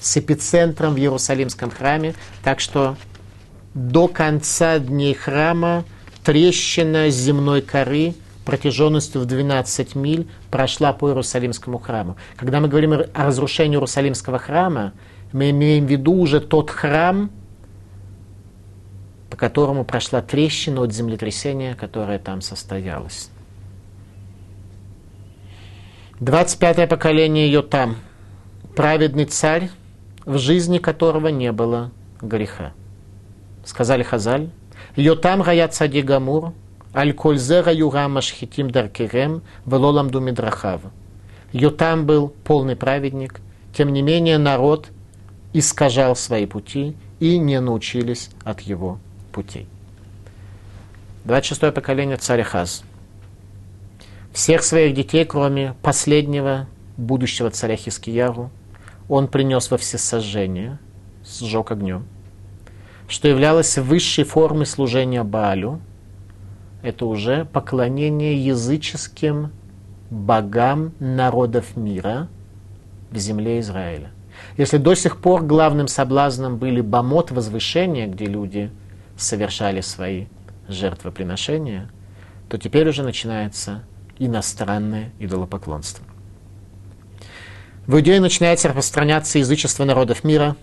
[0.00, 2.14] с эпицентром в Иерусалимском храме,
[2.44, 2.96] так что
[3.74, 5.84] до конца дней храма
[6.22, 8.14] трещина земной коры
[8.44, 12.16] протяженностью в 12 миль прошла по Иерусалимскому храму.
[12.36, 14.92] Когда мы говорим о разрушении Иерусалимского храма,
[15.32, 17.32] мы имеем в виду уже тот храм,
[19.30, 23.30] по которому прошла трещина от землетрясения, которое там состоялось.
[26.20, 27.96] 25-е поколение ее там,
[28.76, 29.70] праведный царь,
[30.26, 32.72] в жизни которого не было греха.
[33.64, 34.50] Сказали Хазаль,
[34.96, 36.52] Йотам гаят цади гамур,
[36.94, 40.82] аль кользе гаюга машхитим даркерем, велолам думидрахав.
[41.52, 43.40] Йотам был полный праведник,
[43.74, 44.88] тем не менее народ
[45.54, 48.98] искажал свои пути и не научились от его
[49.32, 49.66] путей.
[51.24, 52.84] 26 поколение царя Хаз.
[54.32, 58.50] Всех своих детей, кроме последнего будущего царя Хискияру,
[59.08, 60.78] он принес во всесожжение,
[61.24, 62.06] сжег огнем,
[63.08, 65.80] что являлось высшей формой служения Баалю.
[66.82, 69.50] Это уже поклонение языческим
[70.10, 72.28] богам народов мира
[73.10, 74.12] в земле Израиля.
[74.56, 78.70] Если до сих пор главным соблазном были бомот возвышения, где люди
[79.16, 80.26] совершали свои
[80.68, 81.90] жертвоприношения,
[82.48, 83.82] то теперь уже начинается
[84.20, 86.04] иностранное идолопоклонство.
[87.86, 90.54] В Иудее начинается распространяться язычество народов мира.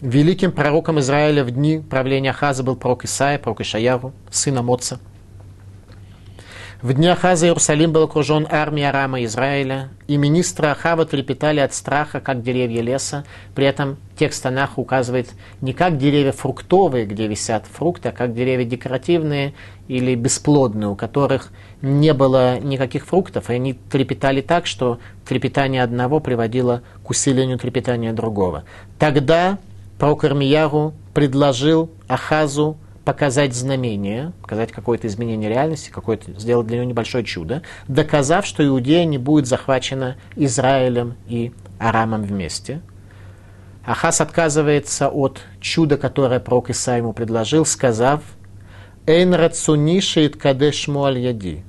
[0.00, 5.00] Великим пророком Израиля в дни правления Хаза был пророк Исаия, пророк Ишаяру, сына Моца–
[6.82, 12.20] в дни Ахаза Иерусалим был окружен армией Арама Израиля, и министры Ахава трепетали от страха,
[12.20, 13.24] как деревья леса.
[13.54, 15.28] При этом текст Танаха указывает
[15.60, 19.52] не как деревья фруктовые, где висят фрукты, а как деревья декоративные
[19.88, 21.52] или бесплодные, у которых
[21.82, 28.14] не было никаких фруктов, и они трепетали так, что трепетание одного приводило к усилению трепетания
[28.14, 28.64] другого.
[28.98, 29.58] Тогда
[29.98, 32.78] пророк Ирмияру предложил Ахазу
[33.10, 39.04] показать знамение, показать какое-то изменение реальности, какое-то, сделать для него небольшое чудо, доказав, что Иудея
[39.04, 42.82] не будет захвачена Израилем и Арамом вместе.
[43.84, 48.22] Ахас отказывается от чуда, которое пророк Иса ему предложил, сказав,
[49.06, 51.64] «Эйн рацунишит кадеш яди».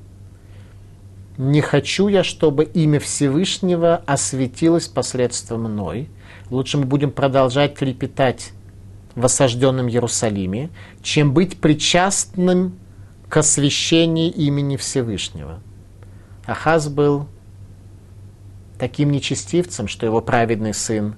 [1.40, 6.08] «Не хочу я, чтобы имя Всевышнего осветилось посредством мной.
[6.52, 8.52] Лучше мы будем продолжать трепетать
[9.16, 10.70] в осажденном Иерусалиме,
[11.02, 12.78] чем быть причастным
[13.30, 15.60] к освящению имени Всевышнего.
[16.46, 17.28] Ахаз был
[18.78, 21.16] таким нечестивцем, что его праведный сын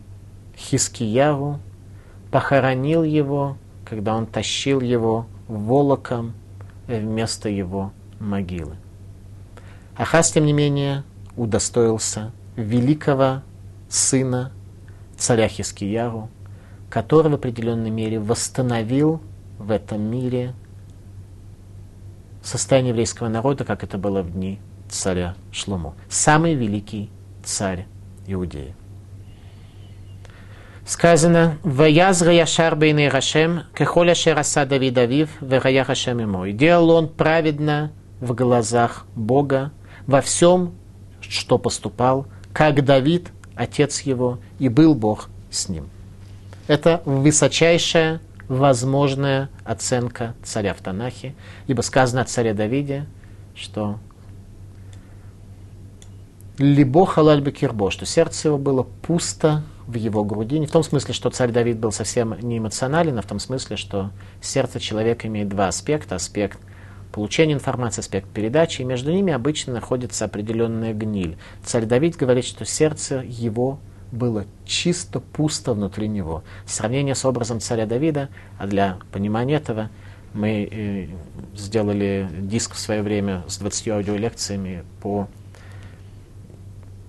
[0.58, 1.60] Хискияву
[2.32, 6.34] похоронил его, когда он тащил его волоком
[6.88, 8.76] вместо его могилы.
[9.96, 11.04] Ахаз, тем не менее,
[11.36, 13.41] удостоился великого
[13.89, 14.52] сына
[15.18, 16.30] царя Хискияру,
[16.94, 19.20] который в определенной мере восстановил
[19.58, 20.54] в этом мире
[22.44, 25.96] состояние еврейского народа, как это было в дни царя Шлому.
[26.08, 27.10] Самый великий
[27.44, 27.88] царь
[28.28, 28.76] Иудеи.
[30.86, 36.46] Сказано, «Ваязра яшар бейней Рашем, кехоля шераса Давид Авив, вегая Рашем ему».
[36.46, 39.72] И делал он праведно в глазах Бога
[40.06, 40.76] во всем,
[41.22, 45.89] что поступал, как Давид, отец его, и был Бог с ним.
[46.68, 51.34] Это высочайшая возможная оценка царя в Танахе,
[51.68, 53.05] ибо сказано о царе Давиде,
[53.55, 53.99] что
[56.57, 60.59] либо халаль бекирбо, что сердце его было пусто в его груди.
[60.59, 63.76] Не в том смысле, что царь Давид был совсем не эмоционален, а в том смысле,
[63.76, 64.11] что
[64.41, 66.16] сердце человека имеет два аспекта.
[66.16, 66.59] Аспект
[67.11, 71.38] получения информации, аспект передачи, и между ними обычно находится определенная гниль.
[71.66, 73.80] Царь Давид говорит, что сердце его
[74.14, 76.43] было чисто пусто внутри него.
[76.66, 79.89] Сравнение с образом царя Давида, а для понимания этого
[80.34, 81.07] мы э,
[81.55, 85.28] сделали диск в свое время с 20 аудиолекциями по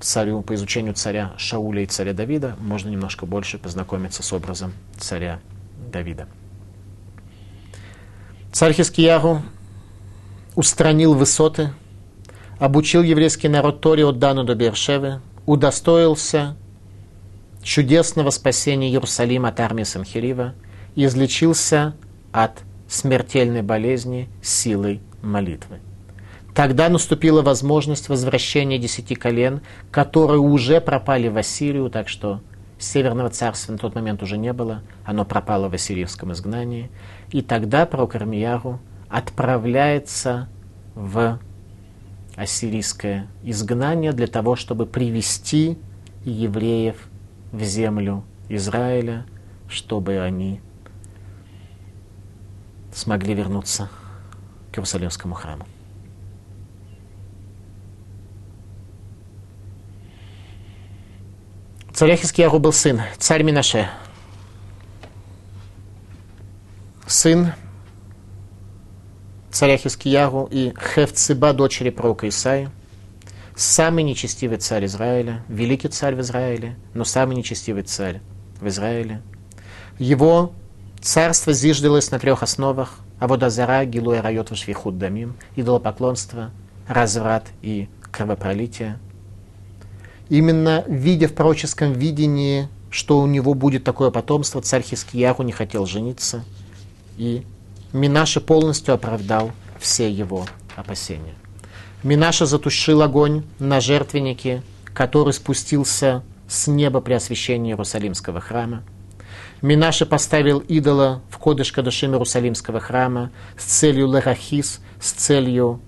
[0.00, 2.56] царю, по изучению царя Шауля и царя Давида.
[2.58, 5.40] Можно немножко больше познакомиться с образом царя
[5.92, 6.26] Давида.
[8.50, 9.42] Царь Хискияру
[10.54, 11.70] устранил высоты,
[12.58, 16.56] обучил еврейский народ Торе от Дану до Бершевы, удостоился
[17.64, 20.54] чудесного спасения Иерусалима от армии Санхирива
[20.94, 21.96] и излечился
[22.30, 25.80] от смертельной болезни силой молитвы.
[26.54, 32.40] Тогда наступила возможность возвращения десяти колен, которые уже пропали в Ассирию, так что
[32.78, 36.90] Северного царства на тот момент уже не было, оно пропало в ассирийском изгнании.
[37.30, 40.48] И тогда пророк Армияру отправляется
[40.94, 41.38] в
[42.36, 45.78] ассирийское изгнание для того, чтобы привести
[46.24, 46.96] евреев
[47.54, 49.26] в землю Израиля,
[49.68, 50.60] чтобы они
[52.92, 53.88] смогли вернуться
[54.72, 55.66] к Иерусалимскому храму.
[61.92, 63.88] Царя Хискияру был сын, царь Минаше.
[67.06, 67.52] Сын
[69.52, 72.68] царя Хискияру и Хевцеба, дочери пророка Исаи.
[73.56, 78.20] Самый нечестивый царь Израиля, великий царь в Израиле, но самый нечестивый царь
[78.60, 79.22] в Израиле.
[79.98, 80.52] Его
[81.00, 82.98] царство зиждилось на трех основах.
[83.20, 86.50] Аводазара, Гилуя Райот Вашвихуд Дамим, идолопоклонство,
[86.88, 88.98] разврат и кровопролитие–
[90.28, 95.86] Именно видя в пророческом видении, что у него будет такое потомство, царь Хискияру не хотел
[95.86, 96.44] жениться,
[97.16, 97.44] и
[97.92, 100.46] Минаша полностью оправдал все его
[100.76, 101.34] опасения.
[102.04, 108.82] Минаша затушил огонь на жертвеннике, который спустился с неба при освящении Иерусалимского храма.
[109.62, 115.80] Минаша поставил идола в кодыш Кадышим Иерусалимского храма с целью Лерахис, с целью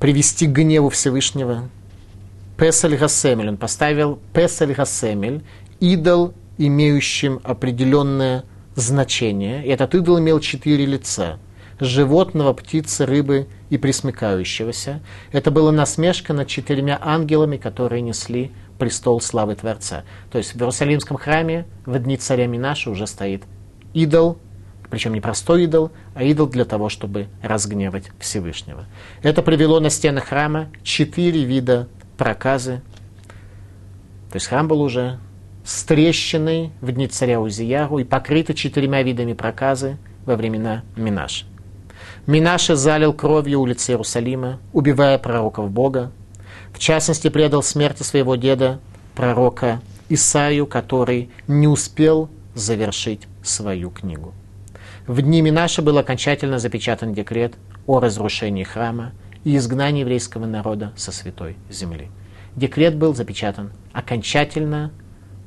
[0.00, 1.68] привести к гневу Всевышнего.
[2.58, 3.50] Песель Гасемель.
[3.50, 5.44] Он поставил Песель Гасемель,
[5.78, 8.42] идол, имеющим определенное
[8.74, 9.64] значение.
[9.64, 11.38] И этот идол имел четыре лица.
[11.78, 15.00] Животного, птицы, рыбы и присмыкающегося.
[15.32, 20.04] Это была насмешка над четырьмя ангелами, которые несли престол славы Творца.
[20.30, 23.44] То есть в Иерусалимском храме в дни царя Минаша уже стоит
[23.94, 24.38] идол,
[24.90, 28.86] причем не простой идол, а идол для того, чтобы разгневать Всевышнего.
[29.22, 32.82] Это привело на стены храма четыре вида проказы.
[34.30, 35.18] То есть храм был уже
[35.64, 41.46] с трещиной в дни царя Узияру и покрыты четырьмя видами проказы во времена Минаша.
[42.26, 46.10] Минаша залил кровью улицы Иерусалима, убивая пророков Бога.
[46.72, 48.80] В частности, предал смерти своего деда,
[49.14, 54.34] пророка Исаию, который не успел завершить свою книгу.
[55.06, 57.54] В дни Минаша был окончательно запечатан декрет
[57.86, 59.12] о разрушении храма
[59.44, 62.08] и изгнание еврейского народа со святой земли.
[62.56, 64.90] Декрет был запечатан окончательно.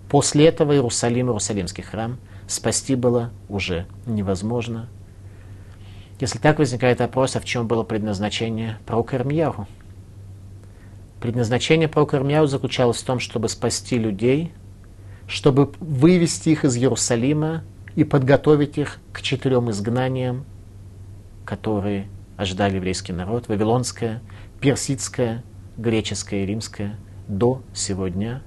[0.10, 2.18] После этого Иерусалим, Иерусалимский храм
[2.48, 4.88] спасти было уже невозможно.
[6.20, 9.68] Если так возникает вопрос, а в чем было предназначение пророка Ирмьяху?
[11.22, 14.52] Предназначение пророка Ирмьяху заключалось в том, чтобы спасти людей,
[15.28, 17.64] чтобы вывести их из Иерусалима
[17.96, 20.46] и подготовить их к четырем изгнаниям,
[21.46, 24.22] которые ожидали еврейский народ, вавилонское,
[24.60, 25.44] персидское,
[25.78, 26.98] греческое и римское,
[27.28, 28.42] до сегодня.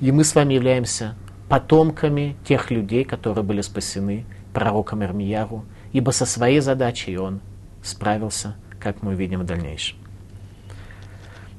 [0.00, 1.14] И мы с вами являемся
[1.48, 7.40] потомками тех людей, которые были спасены пророком Ирмияру, ибо со своей задачей он
[7.82, 9.98] справился, как мы увидим в дальнейшем.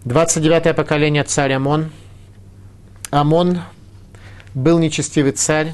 [0.05, 1.91] 29-е поколение царь Амон.
[3.11, 3.59] Амон
[4.53, 5.73] был нечестивый царь,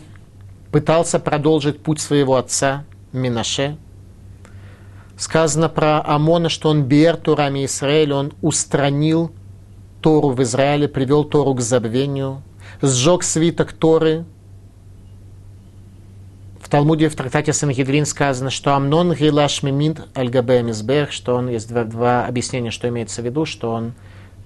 [0.71, 3.77] пытался продолжить путь своего отца Минаше,
[5.17, 9.31] Сказано про Амона, что он бер Турами Израиль, он устранил
[10.01, 12.43] Тору в Израиле, привел Тору к забвению,
[12.81, 14.25] сжег свиток Торы.
[16.65, 21.69] В Талмуде в трактате Сангедрин сказано, что Амнон Гилаш Миминт Альгабе Мизбех, что он, есть
[21.69, 23.93] два, два объяснения, что имеется в виду, что он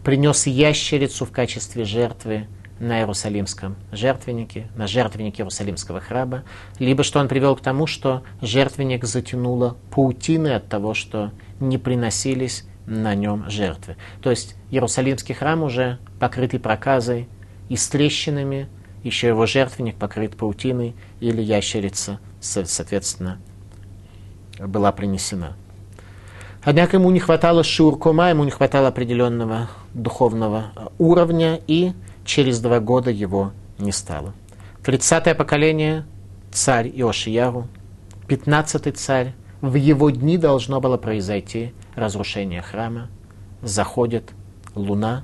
[0.03, 2.47] принес ящерицу в качестве жертвы
[2.77, 6.43] на Иерусалимском жертвеннике, на жертвеннике Иерусалимского храма,
[6.77, 12.65] либо что он привел к тому, что жертвенник затянуло паутины от того, что не приносились
[12.85, 13.95] на нем жертвы.
[14.21, 17.29] То есть Иерусалимский храм уже покрытый проказой
[17.69, 18.67] и с трещинами,
[19.09, 23.39] еще его жертвенник покрыт паутиной или ящерица, соответственно,
[24.59, 25.55] была принесена.
[26.63, 31.93] Однако ему не хватало шуркума, ему не хватало определенного духовного уровня, и
[32.25, 34.33] через два года его не стало.
[34.83, 36.05] Тридцатое поколение–
[36.51, 37.67] царь Иошияру,
[38.27, 43.07] пятнадцатый царь, в его дни должно было произойти разрушение храма,
[43.61, 44.31] заходит
[44.75, 45.23] луна,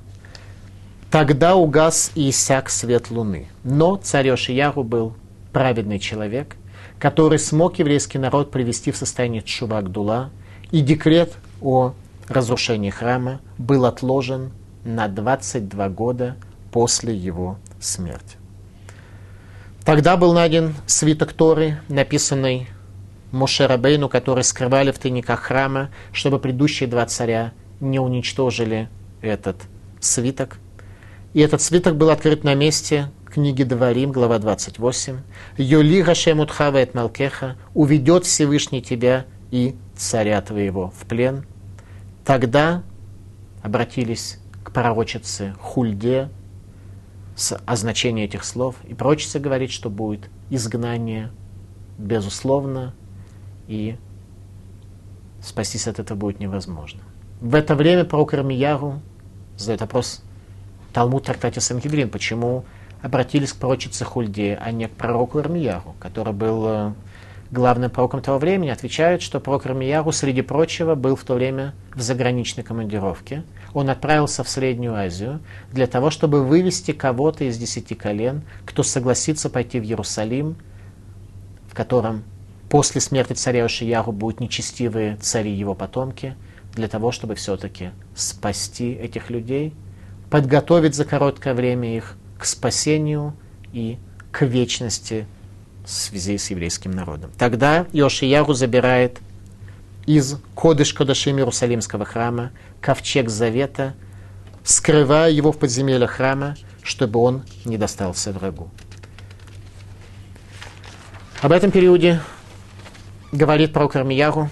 [1.10, 3.48] Тогда угас и иссяк свет луны.
[3.64, 5.14] Но царь Иошияру был
[5.52, 6.56] праведный человек,
[6.98, 10.30] который смог еврейский народ привести в состояние Чувак-Дула,
[10.72, 11.94] и декрет о
[12.28, 14.50] разрушении храма был отложен
[14.84, 16.36] на 22 года
[16.72, 18.36] после его смерти.
[19.84, 22.68] Тогда был найден свиток Торы, написанный
[23.30, 28.88] Моше Рабейну, который скрывали в тайниках храма, чтобы предыдущие два царя не уничтожили
[29.20, 29.56] этот
[30.00, 30.58] свиток.
[31.36, 35.18] И этот свиток был открыт на месте книги Дворим, глава 28.
[35.58, 41.44] «Йоли Гашем Утхава Малкеха, уведет Всевышний тебя и царя твоего в плен».
[42.24, 42.82] тогда
[43.60, 46.30] обратились к пророчице Хульде
[47.36, 48.76] с означением этих слов.
[48.88, 51.30] И пророчица говорит, что будет изгнание,
[51.98, 52.94] безусловно,
[53.68, 53.96] и
[55.42, 57.02] спастись от этого будет невозможно.
[57.42, 59.02] В это время пророк Ирмияру
[59.58, 60.22] задает вопрос
[60.96, 62.64] Талмуд в трактате Сангидрин, почему
[63.02, 66.92] обратились к пророчице Хульде, а не к пророку Ирмияру, который был э,
[67.50, 72.00] главным пророком того времени, отвечают, что пророк Ирмияру, среди прочего, был в то время в
[72.00, 73.42] заграничной командировке.
[73.74, 75.40] Он отправился в Среднюю Азию
[75.70, 80.56] для того, чтобы вывести кого-то из десяти колен, кто согласится пойти в Иерусалим,
[81.68, 82.24] в котором
[82.70, 86.36] после смерти царя Ушияру будут нечестивые цари его потомки,
[86.72, 89.74] для того, чтобы все-таки спасти этих людей,
[90.30, 93.34] подготовить за короткое время их к спасению
[93.72, 93.98] и
[94.30, 95.26] к вечности
[95.84, 97.30] в связи с еврейским народом.
[97.38, 99.20] Тогда Йошияру забирает
[100.06, 102.50] из Кодыш Кодашим Иерусалимского храма
[102.80, 103.94] ковчег Завета,
[104.64, 108.70] скрывая его в подземельях храма, чтобы он не достался врагу.
[111.40, 112.20] Об этом периоде
[113.30, 114.48] говорит пророк Армияру.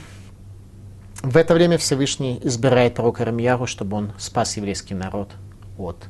[1.23, 5.31] В это время Всевышний избирает пророка Армияру, чтобы он спас еврейский народ
[5.79, 6.09] от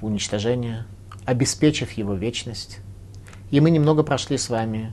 [0.00, 0.86] уничтожения,
[1.24, 2.80] обеспечив его вечность.
[3.50, 4.92] И мы немного прошли с вами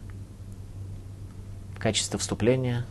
[1.76, 2.86] в качестве вступления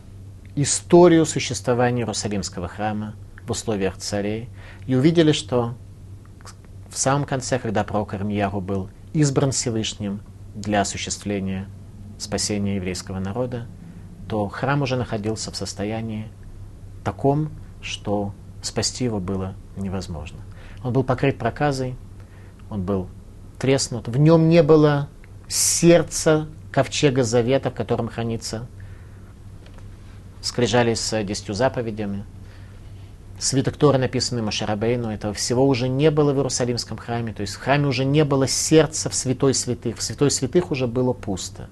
[0.55, 3.15] историю существования Иерусалимского храма
[3.45, 4.49] в условиях царей
[4.85, 5.75] и увидели, что
[6.89, 10.21] в самом конце, когда пророк Армияру был избран Всевышним
[10.53, 11.67] для осуществления
[12.17, 13.67] спасения еврейского народа,
[14.27, 16.27] то храм уже находился в состоянии
[17.03, 17.49] таком,
[17.81, 20.39] что спасти его было невозможно.
[20.83, 21.95] Он был покрыт проказой,
[22.69, 23.07] он был
[23.59, 24.07] треснут.
[24.07, 25.09] В нем не было
[25.47, 28.67] сердца ковчега завета, в котором хранится
[30.41, 32.25] скрижали с десятью заповедями.
[33.39, 37.33] Свиток Тора, написанный Машарабейну, этого всего уже не было в Иерусалимском храме.
[37.33, 39.97] То есть в храме уже не было сердца в святой святых.
[39.97, 41.69] В святой святых уже было пусто.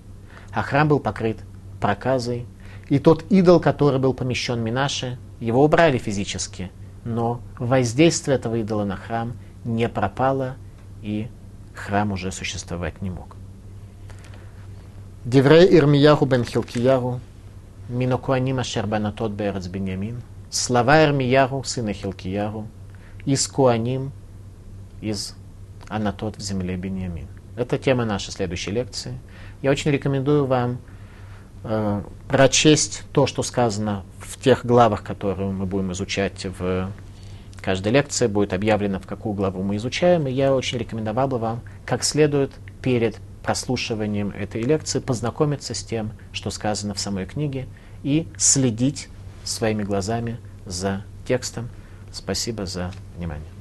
[0.52, 1.38] А храм был покрыт
[1.80, 2.48] проказой.
[2.88, 6.72] И тот идол, который был помещен Минаше, его убрали физически.
[7.10, 9.34] Но воздействие этого идола на храм
[9.66, 10.58] не пропало,
[11.02, 11.28] и
[11.74, 13.36] храм уже существовать не мог.
[15.26, 17.20] Деврей Ирмияру бен Хилкияру,
[17.88, 22.68] Минокуаним Ашер Банатот Берец Беньямин, слова Ирмияру, сына Хилкияру,
[23.26, 24.12] из Куаним,
[25.02, 25.36] из
[25.88, 27.26] Анатот в земле Беньямин.
[27.56, 29.18] Это тема нашей следующей лекции.
[29.64, 30.78] Я очень рекомендую вам
[31.64, 36.92] э, прочесть то, что сказано в тех главах, которые мы будем изучать в
[37.62, 41.62] каждой лекции будет объявлено, в какую главу мы изучаем, и я очень рекомендовал бы вам
[41.86, 42.52] как следует
[42.82, 47.68] перед прослушиванием этой лекции познакомиться с тем, что сказано в самой книге,
[48.04, 49.10] и следить
[49.44, 51.70] своими глазами за текстом.
[52.12, 53.59] Спасибо за внимание.